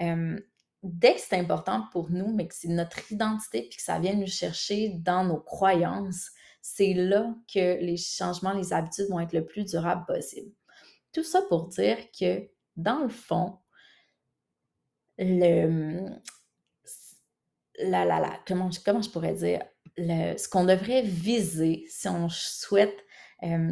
Euh, 0.00 0.36
dès 0.82 1.14
que 1.14 1.20
c'est 1.20 1.38
important 1.38 1.84
pour 1.92 2.10
nous, 2.10 2.34
mais 2.34 2.48
que 2.48 2.54
c'est 2.56 2.66
notre 2.66 3.12
identité 3.12 3.60
puis 3.60 3.76
que 3.76 3.82
ça 3.84 4.00
vient 4.00 4.16
nous 4.16 4.26
chercher 4.26 4.96
dans 4.98 5.22
nos 5.22 5.38
croyances, 5.38 6.32
c'est 6.60 6.94
là 6.94 7.32
que 7.54 7.80
les 7.80 7.96
changements, 7.96 8.54
les 8.54 8.72
habitudes 8.72 9.06
vont 9.08 9.20
être 9.20 9.34
le 9.34 9.46
plus 9.46 9.64
durables 9.64 10.04
possible. 10.04 10.50
Tout 11.12 11.22
ça 11.22 11.42
pour 11.42 11.68
dire 11.68 11.96
que, 12.18 12.50
dans 12.74 13.04
le 13.04 13.08
fond, 13.08 13.60
le, 15.16 16.10
la, 17.78 18.04
la, 18.04 18.20
la, 18.20 18.38
comment, 18.46 18.70
comment 18.84 19.02
je 19.02 19.10
pourrais 19.10 19.34
dire, 19.34 19.62
le, 19.96 20.36
ce 20.36 20.48
qu'on 20.48 20.64
devrait 20.64 21.02
viser 21.02 21.84
si 21.88 22.08
on 22.08 22.28
souhaite, 22.28 22.96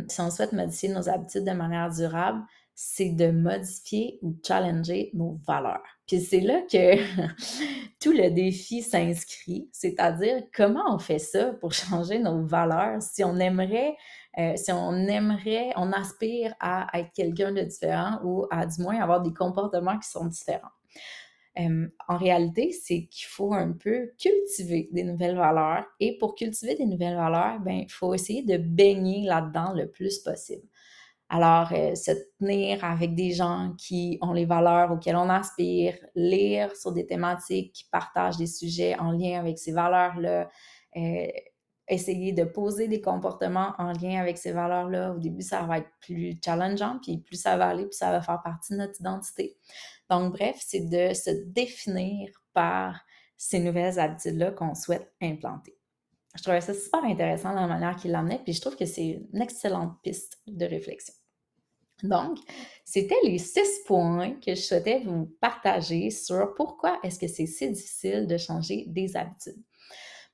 si 0.08 0.20
on 0.20 0.30
souhaite 0.30 0.52
modifier 0.52 0.88
nos 0.88 1.08
habitudes 1.08 1.44
de 1.44 1.52
manière 1.52 1.90
durable, 1.90 2.42
c'est 2.74 3.10
de 3.10 3.30
modifier 3.30 4.18
ou 4.22 4.36
challenger 4.44 5.10
nos 5.14 5.38
valeurs. 5.46 5.82
Puis 6.06 6.20
c'est 6.20 6.40
là 6.40 6.60
que 6.62 6.96
tout 8.00 8.12
le 8.12 8.30
défi 8.30 8.82
s'inscrit, 8.82 9.68
c'est-à-dire 9.72 10.42
comment 10.54 10.82
on 10.92 10.98
fait 10.98 11.20
ça 11.20 11.52
pour 11.60 11.72
changer 11.72 12.18
nos 12.18 12.44
valeurs 12.44 13.00
si 13.00 13.22
on 13.22 13.36
aimerait, 13.36 13.96
euh, 14.38 14.54
si 14.56 14.72
on 14.72 14.92
aimerait, 14.92 15.72
on 15.76 15.92
aspire 15.92 16.54
à 16.58 16.88
être 16.98 17.12
quelqu'un 17.14 17.52
de 17.52 17.62
différent 17.62 18.18
ou 18.24 18.46
à 18.50 18.66
du 18.66 18.82
moins 18.82 19.00
avoir 19.00 19.22
des 19.22 19.32
comportements 19.32 19.98
qui 19.98 20.10
sont 20.10 20.26
différents. 20.26 20.72
En 21.56 22.16
réalité, 22.16 22.72
c'est 22.72 23.06
qu'il 23.06 23.26
faut 23.26 23.54
un 23.54 23.72
peu 23.72 24.12
cultiver 24.18 24.88
des 24.92 25.04
nouvelles 25.04 25.36
valeurs. 25.36 25.84
Et 26.00 26.18
pour 26.18 26.34
cultiver 26.34 26.74
des 26.74 26.86
nouvelles 26.86 27.16
valeurs, 27.16 27.60
ben, 27.60 27.84
il 27.86 27.92
faut 27.92 28.12
essayer 28.14 28.42
de 28.42 28.56
baigner 28.56 29.24
là-dedans 29.24 29.72
le 29.72 29.88
plus 29.88 30.18
possible. 30.18 30.66
Alors, 31.28 31.72
euh, 31.72 31.94
se 31.94 32.12
tenir 32.38 32.84
avec 32.84 33.14
des 33.14 33.32
gens 33.32 33.74
qui 33.78 34.18
ont 34.20 34.32
les 34.32 34.44
valeurs 34.44 34.92
auxquelles 34.92 35.16
on 35.16 35.30
aspire, 35.30 35.94
lire 36.14 36.74
sur 36.76 36.92
des 36.92 37.06
thématiques 37.06 37.72
qui 37.72 37.84
partagent 37.90 38.36
des 38.36 38.46
sujets 38.46 38.96
en 38.98 39.10
lien 39.10 39.40
avec 39.40 39.58
ces 39.58 39.72
valeurs-là, 39.72 40.48
euh, 40.96 41.26
essayer 41.88 42.32
de 42.32 42.44
poser 42.44 42.88
des 42.88 43.00
comportements 43.00 43.72
en 43.78 43.92
lien 43.92 44.20
avec 44.20 44.38
ces 44.38 44.52
valeurs-là. 44.52 45.12
Au 45.14 45.18
début, 45.18 45.42
ça 45.42 45.62
va 45.62 45.78
être 45.78 45.90
plus 46.00 46.38
challengeant, 46.42 46.98
puis 47.02 47.18
plus 47.18 47.36
ça 47.36 47.56
va 47.56 47.68
aller, 47.68 47.84
plus 47.84 47.96
ça 47.96 48.10
va 48.10 48.22
faire 48.22 48.42
partie 48.42 48.72
de 48.72 48.78
notre 48.78 49.00
identité. 49.00 49.56
Donc, 50.10 50.32
bref, 50.32 50.56
c'est 50.60 50.88
de 50.88 51.14
se 51.14 51.30
définir 51.46 52.30
par 52.52 53.04
ces 53.36 53.58
nouvelles 53.58 53.98
habitudes-là 53.98 54.52
qu'on 54.52 54.74
souhaite 54.74 55.12
implanter. 55.20 55.76
Je 56.36 56.42
trouvais 56.42 56.60
ça 56.60 56.74
super 56.74 57.04
intéressant 57.04 57.52
la 57.52 57.66
manière 57.66 57.96
qu'il 57.96 58.10
l'amenait, 58.10 58.40
puis 58.42 58.52
je 58.52 58.60
trouve 58.60 58.76
que 58.76 58.86
c'est 58.86 59.20
une 59.32 59.42
excellente 59.42 60.00
piste 60.02 60.40
de 60.46 60.64
réflexion. 60.64 61.14
Donc, 62.02 62.38
c'était 62.84 63.20
les 63.22 63.38
six 63.38 63.82
points 63.86 64.32
que 64.44 64.54
je 64.54 64.60
souhaitais 64.60 65.00
vous 65.00 65.26
partager 65.40 66.10
sur 66.10 66.54
pourquoi 66.54 66.98
est-ce 67.02 67.18
que 67.18 67.28
c'est 67.28 67.46
si 67.46 67.70
difficile 67.70 68.26
de 68.26 68.36
changer 68.36 68.84
des 68.88 69.16
habitudes. 69.16 69.62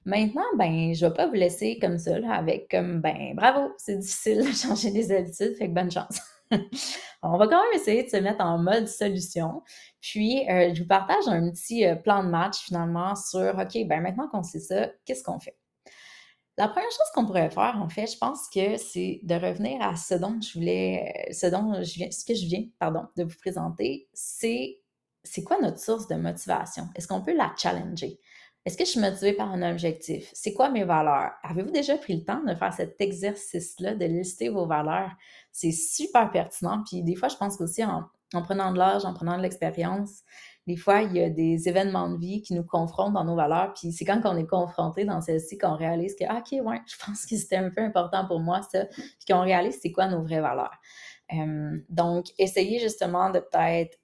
Maintenant, 0.06 0.44
ben, 0.56 0.94
je 0.94 1.06
vais 1.06 1.12
pas 1.12 1.26
vous 1.26 1.34
laisser 1.34 1.78
comme 1.78 1.98
ça, 1.98 2.16
avec 2.32 2.70
comme, 2.70 3.00
ben, 3.00 3.34
bravo, 3.34 3.72
c'est 3.76 3.98
difficile 3.98 4.38
de 4.38 4.52
changer 4.56 4.90
des 4.90 5.12
habitudes, 5.12 5.56
fait 5.56 5.68
que 5.68 5.74
bonne 5.74 5.90
chance. 5.90 6.20
On 7.22 7.36
va 7.36 7.46
quand 7.46 7.62
même 7.62 7.80
essayer 7.80 8.04
de 8.04 8.08
se 8.08 8.16
mettre 8.16 8.42
en 8.42 8.58
mode 8.58 8.88
solution. 8.88 9.62
Puis, 10.00 10.48
euh, 10.48 10.74
je 10.74 10.82
vous 10.82 10.88
partage 10.88 11.28
un 11.28 11.50
petit 11.50 11.86
euh, 11.86 11.94
plan 11.96 12.24
de 12.24 12.30
match 12.30 12.60
finalement 12.64 13.14
sur, 13.14 13.58
OK, 13.58 13.86
ben 13.86 14.00
maintenant 14.00 14.28
qu'on 14.28 14.42
sait 14.42 14.58
ça, 14.60 14.88
qu'est-ce 15.04 15.22
qu'on 15.22 15.38
fait? 15.38 15.56
La 16.56 16.68
première 16.68 16.90
chose 16.90 17.10
qu'on 17.14 17.26
pourrait 17.26 17.50
faire, 17.50 17.78
en 17.80 17.88
fait, 17.88 18.06
je 18.06 18.18
pense 18.18 18.48
que 18.48 18.76
c'est 18.76 19.20
de 19.22 19.34
revenir 19.34 19.80
à 19.80 19.96
ce 19.96 20.14
dont 20.14 20.38
je 20.40 20.52
voulais, 20.54 21.28
ce 21.32 21.46
dont 21.46 21.74
je 21.82 21.94
viens, 21.94 22.10
ce 22.10 22.24
que 22.24 22.34
je 22.34 22.46
viens, 22.46 22.64
pardon, 22.78 23.04
de 23.16 23.24
vous 23.24 23.36
présenter, 23.38 24.08
c'est 24.12 24.80
c'est 25.22 25.44
quoi 25.44 25.58
notre 25.60 25.78
source 25.78 26.06
de 26.08 26.16
motivation? 26.16 26.88
Est-ce 26.94 27.06
qu'on 27.06 27.22
peut 27.22 27.36
la 27.36 27.52
challenger? 27.56 28.18
Est-ce 28.66 28.76
que 28.76 28.84
je 28.84 28.90
suis 28.90 29.00
motivée 29.00 29.32
par 29.32 29.50
un 29.50 29.70
objectif? 29.70 30.30
C'est 30.34 30.52
quoi 30.52 30.68
mes 30.68 30.84
valeurs? 30.84 31.32
Avez-vous 31.42 31.70
déjà 31.70 31.96
pris 31.96 32.16
le 32.16 32.24
temps 32.24 32.42
de 32.44 32.54
faire 32.54 32.72
cet 32.74 33.00
exercice-là, 33.00 33.94
de 33.94 34.04
lister 34.04 34.50
vos 34.50 34.66
valeurs? 34.66 35.10
C'est 35.50 35.72
super 35.72 36.30
pertinent. 36.30 36.82
Puis 36.86 37.02
des 37.02 37.14
fois, 37.14 37.28
je 37.28 37.36
pense 37.36 37.56
qu'aussi 37.56 37.82
en, 37.84 38.04
en 38.34 38.42
prenant 38.42 38.72
de 38.72 38.78
l'âge, 38.78 39.06
en 39.06 39.14
prenant 39.14 39.38
de 39.38 39.42
l'expérience, 39.42 40.22
des 40.66 40.76
fois, 40.76 41.02
il 41.02 41.16
y 41.16 41.20
a 41.22 41.30
des 41.30 41.68
événements 41.68 42.10
de 42.10 42.18
vie 42.18 42.42
qui 42.42 42.54
nous 42.54 42.62
confrontent 42.62 43.14
dans 43.14 43.24
nos 43.24 43.34
valeurs. 43.34 43.72
Puis 43.74 43.92
c'est 43.92 44.04
quand 44.04 44.20
on 44.24 44.36
est 44.36 44.46
confronté 44.46 45.04
dans 45.04 45.22
celle-ci 45.22 45.56
qu'on 45.56 45.74
réalise 45.74 46.14
que, 46.14 46.24
ah, 46.28 46.38
OK, 46.38 46.64
ouais, 46.64 46.80
je 46.86 46.96
pense 47.04 47.24
que 47.24 47.36
c'était 47.36 47.56
un 47.56 47.70
peu 47.70 47.80
important 47.80 48.26
pour 48.26 48.40
moi, 48.40 48.60
ça. 48.70 48.84
Puis 48.84 49.24
qu'on 49.28 49.40
réalise 49.40 49.78
c'est 49.80 49.90
quoi 49.90 50.06
nos 50.06 50.22
vraies 50.22 50.40
valeurs. 50.40 50.78
Euh, 51.32 51.78
donc, 51.88 52.26
essayez 52.38 52.78
justement 52.78 53.30
de 53.30 53.38
peut-être 53.38 53.98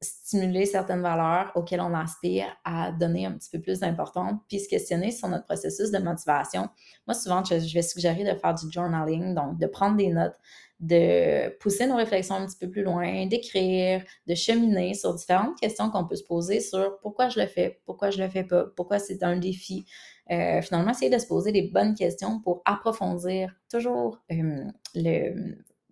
stimuler 0.00 0.64
certaines 0.64 1.02
valeurs 1.02 1.50
auxquelles 1.54 1.80
on 1.80 1.92
aspire 1.92 2.46
à 2.64 2.92
donner 2.92 3.26
un 3.26 3.32
petit 3.32 3.50
peu 3.50 3.60
plus 3.60 3.80
d'importance, 3.80 4.40
puis 4.48 4.60
se 4.60 4.68
questionner 4.68 5.10
sur 5.10 5.28
notre 5.28 5.44
processus 5.44 5.90
de 5.90 5.98
motivation. 5.98 6.68
Moi, 7.06 7.14
souvent, 7.14 7.42
je, 7.44 7.74
vais 7.74 7.82
suggérer 7.82 8.24
de 8.24 8.38
faire 8.38 8.54
du 8.54 8.70
journaling, 8.70 9.34
donc 9.34 9.58
de 9.58 9.66
prendre 9.66 9.96
des 9.96 10.08
notes, 10.08 10.36
de 10.78 11.48
pousser 11.58 11.86
nos 11.86 11.96
réflexions 11.96 12.36
un 12.36 12.46
petit 12.46 12.58
peu 12.58 12.70
plus 12.70 12.84
loin, 12.84 13.26
d'écrire, 13.26 14.04
de 14.28 14.34
cheminer 14.34 14.94
sur 14.94 15.14
différentes 15.14 15.58
questions 15.58 15.90
qu'on 15.90 16.06
peut 16.06 16.14
se 16.14 16.24
poser 16.24 16.60
sur 16.60 17.00
pourquoi 17.00 17.28
je 17.28 17.40
le 17.40 17.46
fais, 17.46 17.80
pourquoi 17.84 18.10
je 18.10 18.22
le 18.22 18.28
fais 18.28 18.44
pas, 18.44 18.66
pourquoi 18.76 19.00
c'est 19.00 19.24
un 19.24 19.36
défi. 19.36 19.84
Euh, 20.30 20.62
finalement, 20.62 20.92
essayer 20.92 21.10
de 21.10 21.18
se 21.18 21.26
poser 21.26 21.50
des 21.50 21.62
bonnes 21.62 21.94
questions 21.94 22.40
pour 22.40 22.62
approfondir 22.64 23.52
toujours 23.68 24.20
euh, 24.30 24.64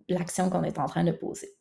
l'action 0.07 0.49
qu'on 0.49 0.63
est 0.63 0.79
en 0.79 0.85
train 0.85 1.03
de 1.03 1.11
poser 1.11 1.56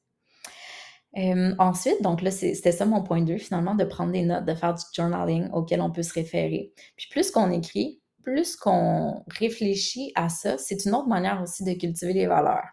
ensuite, 1.59 2.03
donc 2.03 2.23
là, 2.23 2.31
c'était 2.31 2.73
ça 2.73 2.85
mon 2.85 3.03
point 3.03 3.23
de 3.23 3.33
vue, 3.33 3.39
finalement, 3.39 3.75
de 3.75 3.85
prendre 3.85 4.13
des 4.13 4.23
notes, 4.23 4.45
de 4.45 4.55
faire 4.55 4.75
du 4.75 4.83
journaling 4.95 5.51
auquel 5.53 5.81
on 5.81 5.91
peut 5.91 6.03
se 6.03 6.13
référer. 6.13 6.73
Puis 6.97 7.09
plus 7.11 7.31
qu'on 7.31 7.51
écrit, 7.51 8.01
plus 8.23 8.57
qu'on 8.57 9.25
réfléchit 9.29 10.13
à 10.15 10.29
ça, 10.29 10.59
c'est 10.59 10.85
une 10.85 10.95
autre 10.95 11.09
manière 11.09 11.41
aussi 11.43 11.65
de 11.65 11.73
cultiver 11.73 12.13
les 12.13 12.27
valeurs. 12.27 12.67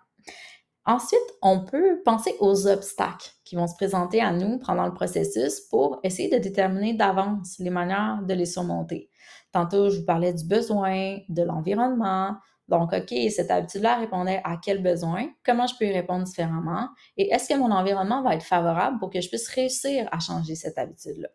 Ensuite, 0.86 1.20
on 1.42 1.64
peut 1.64 2.02
penser 2.04 2.36
aux 2.40 2.68
obstacles 2.68 3.32
qui 3.46 3.56
vont 3.56 3.68
se 3.68 3.76
présenter 3.76 4.20
à 4.20 4.32
nous 4.32 4.60
pendant 4.60 4.86
le 4.86 4.94
processus 4.94 5.62
pour 5.70 6.00
essayer 6.04 6.30
de 6.30 6.38
déterminer 6.38 6.94
d'avance 6.94 7.58
les 7.60 7.70
manières 7.70 8.22
de 8.28 8.34
les 8.34 8.46
surmonter. 8.46 9.10
Tantôt, 9.52 9.90
je 9.90 10.00
vous 10.00 10.06
parlais 10.06 10.34
du 10.34 10.46
besoin, 10.46 11.18
de 11.30 11.44
l'environnement, 11.44 12.36
donc, 12.70 12.94
OK, 12.94 13.14
cette 13.30 13.52
habitude-là 13.52 13.98
répondait 13.98 14.42
à 14.44 14.58
quel 14.58 14.82
besoin? 14.82 15.28
Comment 15.46 15.68
je 15.68 15.76
peux 15.78 15.86
y 15.86 15.92
répondre 15.92 16.24
différemment? 16.24 16.88
Et 17.18 17.30
est-ce 17.30 17.50
que 17.50 17.58
mon 17.58 17.72
environnement 17.72 18.24
va 18.24 18.36
être 18.36 18.44
favorable 18.44 19.00
pour 19.00 19.10
que 19.10 19.20
je 19.22 19.28
puisse 19.28 19.50
réussir 19.50 20.08
à 20.12 20.20
changer 20.20 20.56
cette 20.56 20.78
habitude-là? 20.78 21.30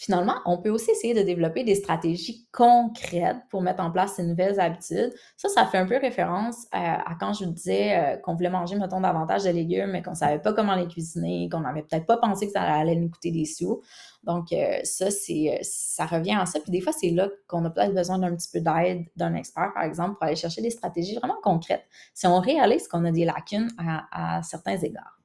Finalement, 0.00 0.36
on 0.46 0.58
peut 0.58 0.70
aussi 0.70 0.92
essayer 0.92 1.12
de 1.12 1.22
développer 1.22 1.64
des 1.64 1.74
stratégies 1.74 2.46
concrètes 2.52 3.38
pour 3.50 3.62
mettre 3.62 3.82
en 3.82 3.90
place 3.90 4.12
ces 4.12 4.22
nouvelles 4.22 4.60
habitudes. 4.60 5.12
Ça, 5.36 5.48
ça 5.48 5.66
fait 5.66 5.78
un 5.78 5.86
peu 5.86 5.96
référence 5.96 6.68
à, 6.70 7.16
quand 7.18 7.32
je 7.32 7.44
vous 7.44 7.50
disais 7.50 7.98
euh, 7.98 8.16
qu'on 8.16 8.36
voulait 8.36 8.48
manger, 8.48 8.76
mettons, 8.76 9.00
davantage 9.00 9.42
de 9.42 9.50
légumes, 9.50 9.90
mais 9.90 10.00
qu'on 10.00 10.12
ne 10.12 10.16
savait 10.16 10.38
pas 10.38 10.52
comment 10.52 10.76
les 10.76 10.86
cuisiner, 10.86 11.48
qu'on 11.50 11.60
n'avait 11.60 11.82
peut-être 11.82 12.06
pas 12.06 12.16
pensé 12.16 12.46
que 12.46 12.52
ça 12.52 12.62
allait 12.62 12.94
nous 12.94 13.10
coûter 13.10 13.32
des 13.32 13.44
sous. 13.44 13.82
Donc, 14.22 14.52
euh, 14.52 14.78
ça, 14.84 15.10
c'est, 15.10 15.58
euh, 15.58 15.58
ça 15.62 16.06
revient 16.06 16.36
à 16.40 16.46
ça. 16.46 16.60
Puis 16.60 16.70
des 16.70 16.80
fois, 16.80 16.92
c'est 16.92 17.10
là 17.10 17.28
qu'on 17.48 17.64
a 17.64 17.70
peut-être 17.70 17.92
besoin 17.92 18.20
d'un 18.20 18.36
petit 18.36 18.50
peu 18.52 18.60
d'aide 18.60 19.04
d'un 19.16 19.34
expert, 19.34 19.72
par 19.74 19.82
exemple, 19.82 20.14
pour 20.14 20.22
aller 20.22 20.36
chercher 20.36 20.62
des 20.62 20.70
stratégies 20.70 21.16
vraiment 21.16 21.38
concrètes. 21.42 21.86
Si 22.14 22.28
on 22.28 22.38
réalise 22.38 22.86
qu'on 22.86 23.04
a 23.04 23.10
des 23.10 23.24
lacunes 23.24 23.70
à 24.12 24.42
certains 24.44 24.76
égards. 24.76 25.17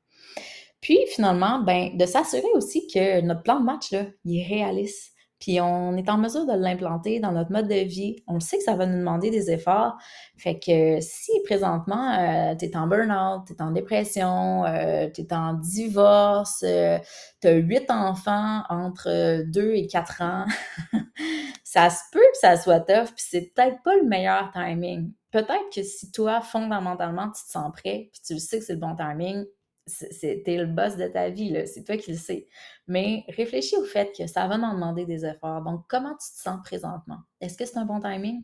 Puis 0.83 0.99
finalement, 1.07 1.59
ben, 1.59 1.97
de 1.97 2.05
s'assurer 2.05 2.43
aussi 2.55 2.85
que 2.87 3.21
notre 3.21 3.41
plan 3.41 3.59
de 3.61 3.65
match, 3.65 3.91
là, 3.91 4.03
il 4.25 4.39
est 4.39 4.45
réaliste. 4.45 5.13
Puis 5.39 5.59
on 5.61 5.95
est 5.95 6.09
en 6.09 6.17
mesure 6.17 6.45
de 6.45 6.53
l'implanter 6.53 7.19
dans 7.21 7.31
notre 7.31 7.51
mode 7.51 7.67
de 7.69 7.85
vie. 7.85 8.17
On 8.27 8.35
le 8.35 8.39
sait 8.41 8.57
que 8.57 8.63
ça 8.63 8.75
va 8.75 8.85
nous 8.85 8.97
demander 8.97 9.29
des 9.29 9.49
efforts. 9.49 9.97
Fait 10.37 10.59
que 10.59 10.99
si 10.99 11.31
présentement, 11.45 12.13
euh, 12.17 12.55
tu 12.55 12.65
es 12.65 12.77
en 12.77 12.87
burn-out, 12.87 13.43
tu 13.47 13.53
es 13.53 13.61
en 13.61 13.71
dépression, 13.71 14.65
euh, 14.65 15.09
tu 15.09 15.21
es 15.21 15.33
en 15.33 15.53
divorce, 15.53 16.63
euh, 16.67 16.97
tu 17.41 17.47
as 17.47 17.53
huit 17.53 17.89
enfants 17.89 18.63
entre 18.69 19.43
deux 19.51 19.73
et 19.73 19.87
quatre 19.87 20.21
ans, 20.21 20.45
ça 21.63 21.89
se 21.89 22.03
peut 22.11 22.19
que 22.19 22.39
ça 22.39 22.57
soit 22.57 22.81
tough, 22.81 23.07
puis 23.07 23.25
c'est 23.29 23.53
peut-être 23.53 23.81
pas 23.83 23.95
le 23.95 24.03
meilleur 24.03 24.51
timing. 24.53 25.11
Peut-être 25.31 25.73
que 25.73 25.83
si 25.83 26.11
toi, 26.11 26.41
fondamentalement, 26.41 27.27
tu 27.27 27.43
te 27.43 27.51
sens 27.51 27.71
prêt, 27.73 28.09
puis 28.11 28.21
tu 28.25 28.39
sais 28.39 28.59
que 28.59 28.65
c'est 28.65 28.73
le 28.73 28.79
bon 28.79 28.95
timing, 28.95 29.45
c'était 29.85 30.57
le 30.57 30.65
boss 30.65 30.95
de 30.97 31.07
ta 31.07 31.29
vie, 31.29 31.55
c'est 31.65 31.83
toi 31.83 31.97
qui 31.97 32.11
le 32.11 32.17
sais. 32.17 32.47
Mais 32.87 33.23
réfléchis 33.29 33.75
au 33.77 33.83
fait 33.83 34.11
que 34.17 34.27
ça 34.27 34.47
va 34.47 34.57
nous 34.57 34.73
demander 34.73 35.05
des 35.05 35.25
efforts. 35.25 35.61
Donc, 35.61 35.85
comment 35.89 36.13
tu 36.13 36.31
te 36.35 36.41
sens 36.41 36.59
présentement? 36.63 37.19
Est-ce 37.41 37.57
que 37.57 37.65
c'est 37.65 37.77
un 37.77 37.85
bon 37.85 37.99
timing? 37.99 38.43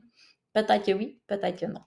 Peut-être 0.54 0.86
que 0.86 0.92
oui, 0.92 1.22
peut-être 1.28 1.60
que 1.60 1.66
non. 1.66 1.82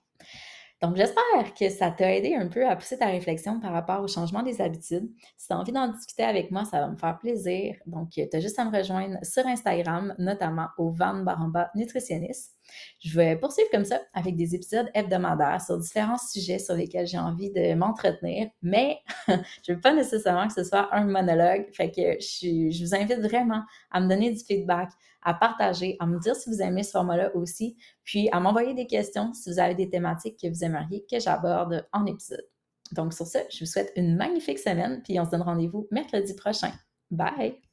Donc, 0.81 0.97
j'espère 0.97 1.53
que 1.57 1.69
ça 1.69 1.91
t'a 1.91 2.13
aidé 2.13 2.35
un 2.35 2.47
peu 2.47 2.67
à 2.67 2.75
pousser 2.75 2.97
ta 2.97 3.05
réflexion 3.05 3.59
par 3.59 3.71
rapport 3.71 4.01
au 4.01 4.07
changement 4.07 4.43
des 4.43 4.59
habitudes. 4.59 5.09
Si 5.37 5.47
tu 5.47 5.53
as 5.53 5.57
envie 5.57 5.71
d'en 5.71 5.87
discuter 5.87 6.23
avec 6.23 6.51
moi, 6.51 6.65
ça 6.65 6.81
va 6.81 6.89
me 6.89 6.97
faire 6.97 7.17
plaisir. 7.19 7.75
Donc, 7.85 8.09
tu 8.09 8.27
as 8.33 8.39
juste 8.41 8.59
à 8.59 8.65
me 8.65 8.75
rejoindre 8.75 9.17
sur 9.23 9.45
Instagram, 9.47 10.13
notamment 10.17 10.67
au 10.77 10.91
Van 10.91 11.23
Baramba 11.23 11.71
Nutritionniste. 11.75 12.52
Je 12.99 13.15
vais 13.15 13.35
poursuivre 13.35 13.69
comme 13.71 13.85
ça 13.85 14.01
avec 14.13 14.35
des 14.35 14.55
épisodes 14.55 14.89
hebdomadaires 14.93 15.61
sur 15.61 15.77
différents 15.77 16.17
sujets 16.17 16.59
sur 16.59 16.75
lesquels 16.75 17.07
j'ai 17.07 17.17
envie 17.17 17.51
de 17.51 17.73
m'entretenir, 17.73 18.49
mais 18.61 18.99
je 19.27 19.73
veux 19.73 19.79
pas 19.79 19.93
nécessairement 19.93 20.47
que 20.47 20.53
ce 20.53 20.63
soit 20.63 20.93
un 20.93 21.05
monologue. 21.05 21.67
Fait 21.73 21.91
que 21.91 22.19
je, 22.19 22.71
je 22.71 22.83
vous 22.83 22.95
invite 22.95 23.19
vraiment 23.19 23.63
à 23.91 23.99
me 23.99 24.07
donner 24.07 24.31
du 24.31 24.43
feedback, 24.43 24.89
à 25.21 25.33
partager, 25.33 25.95
à 25.99 26.05
me 26.05 26.19
dire 26.19 26.35
si 26.35 26.49
vous 26.49 26.61
aimez 26.61 26.83
ce 26.83 26.91
format-là 26.91 27.35
aussi, 27.35 27.77
puis 28.03 28.29
à 28.31 28.39
m'envoyer 28.39 28.73
des 28.73 28.87
questions 28.87 29.33
si 29.33 29.51
vous 29.51 29.59
avez 29.59 29.75
des 29.75 29.89
thématiques 29.89 30.39
que 30.41 30.47
vous 30.47 30.63
aimeriez 30.63 31.05
que 31.09 31.19
j'aborde 31.19 31.87
en 31.93 32.05
épisode. 32.05 32.45
Donc 32.91 33.13
sur 33.13 33.25
ce, 33.25 33.39
je 33.49 33.59
vous 33.59 33.69
souhaite 33.69 33.91
une 33.95 34.15
magnifique 34.15 34.59
semaine, 34.59 35.01
puis 35.03 35.19
on 35.19 35.25
se 35.25 35.31
donne 35.31 35.41
rendez-vous 35.41 35.87
mercredi 35.91 36.33
prochain. 36.35 36.71
Bye! 37.09 37.72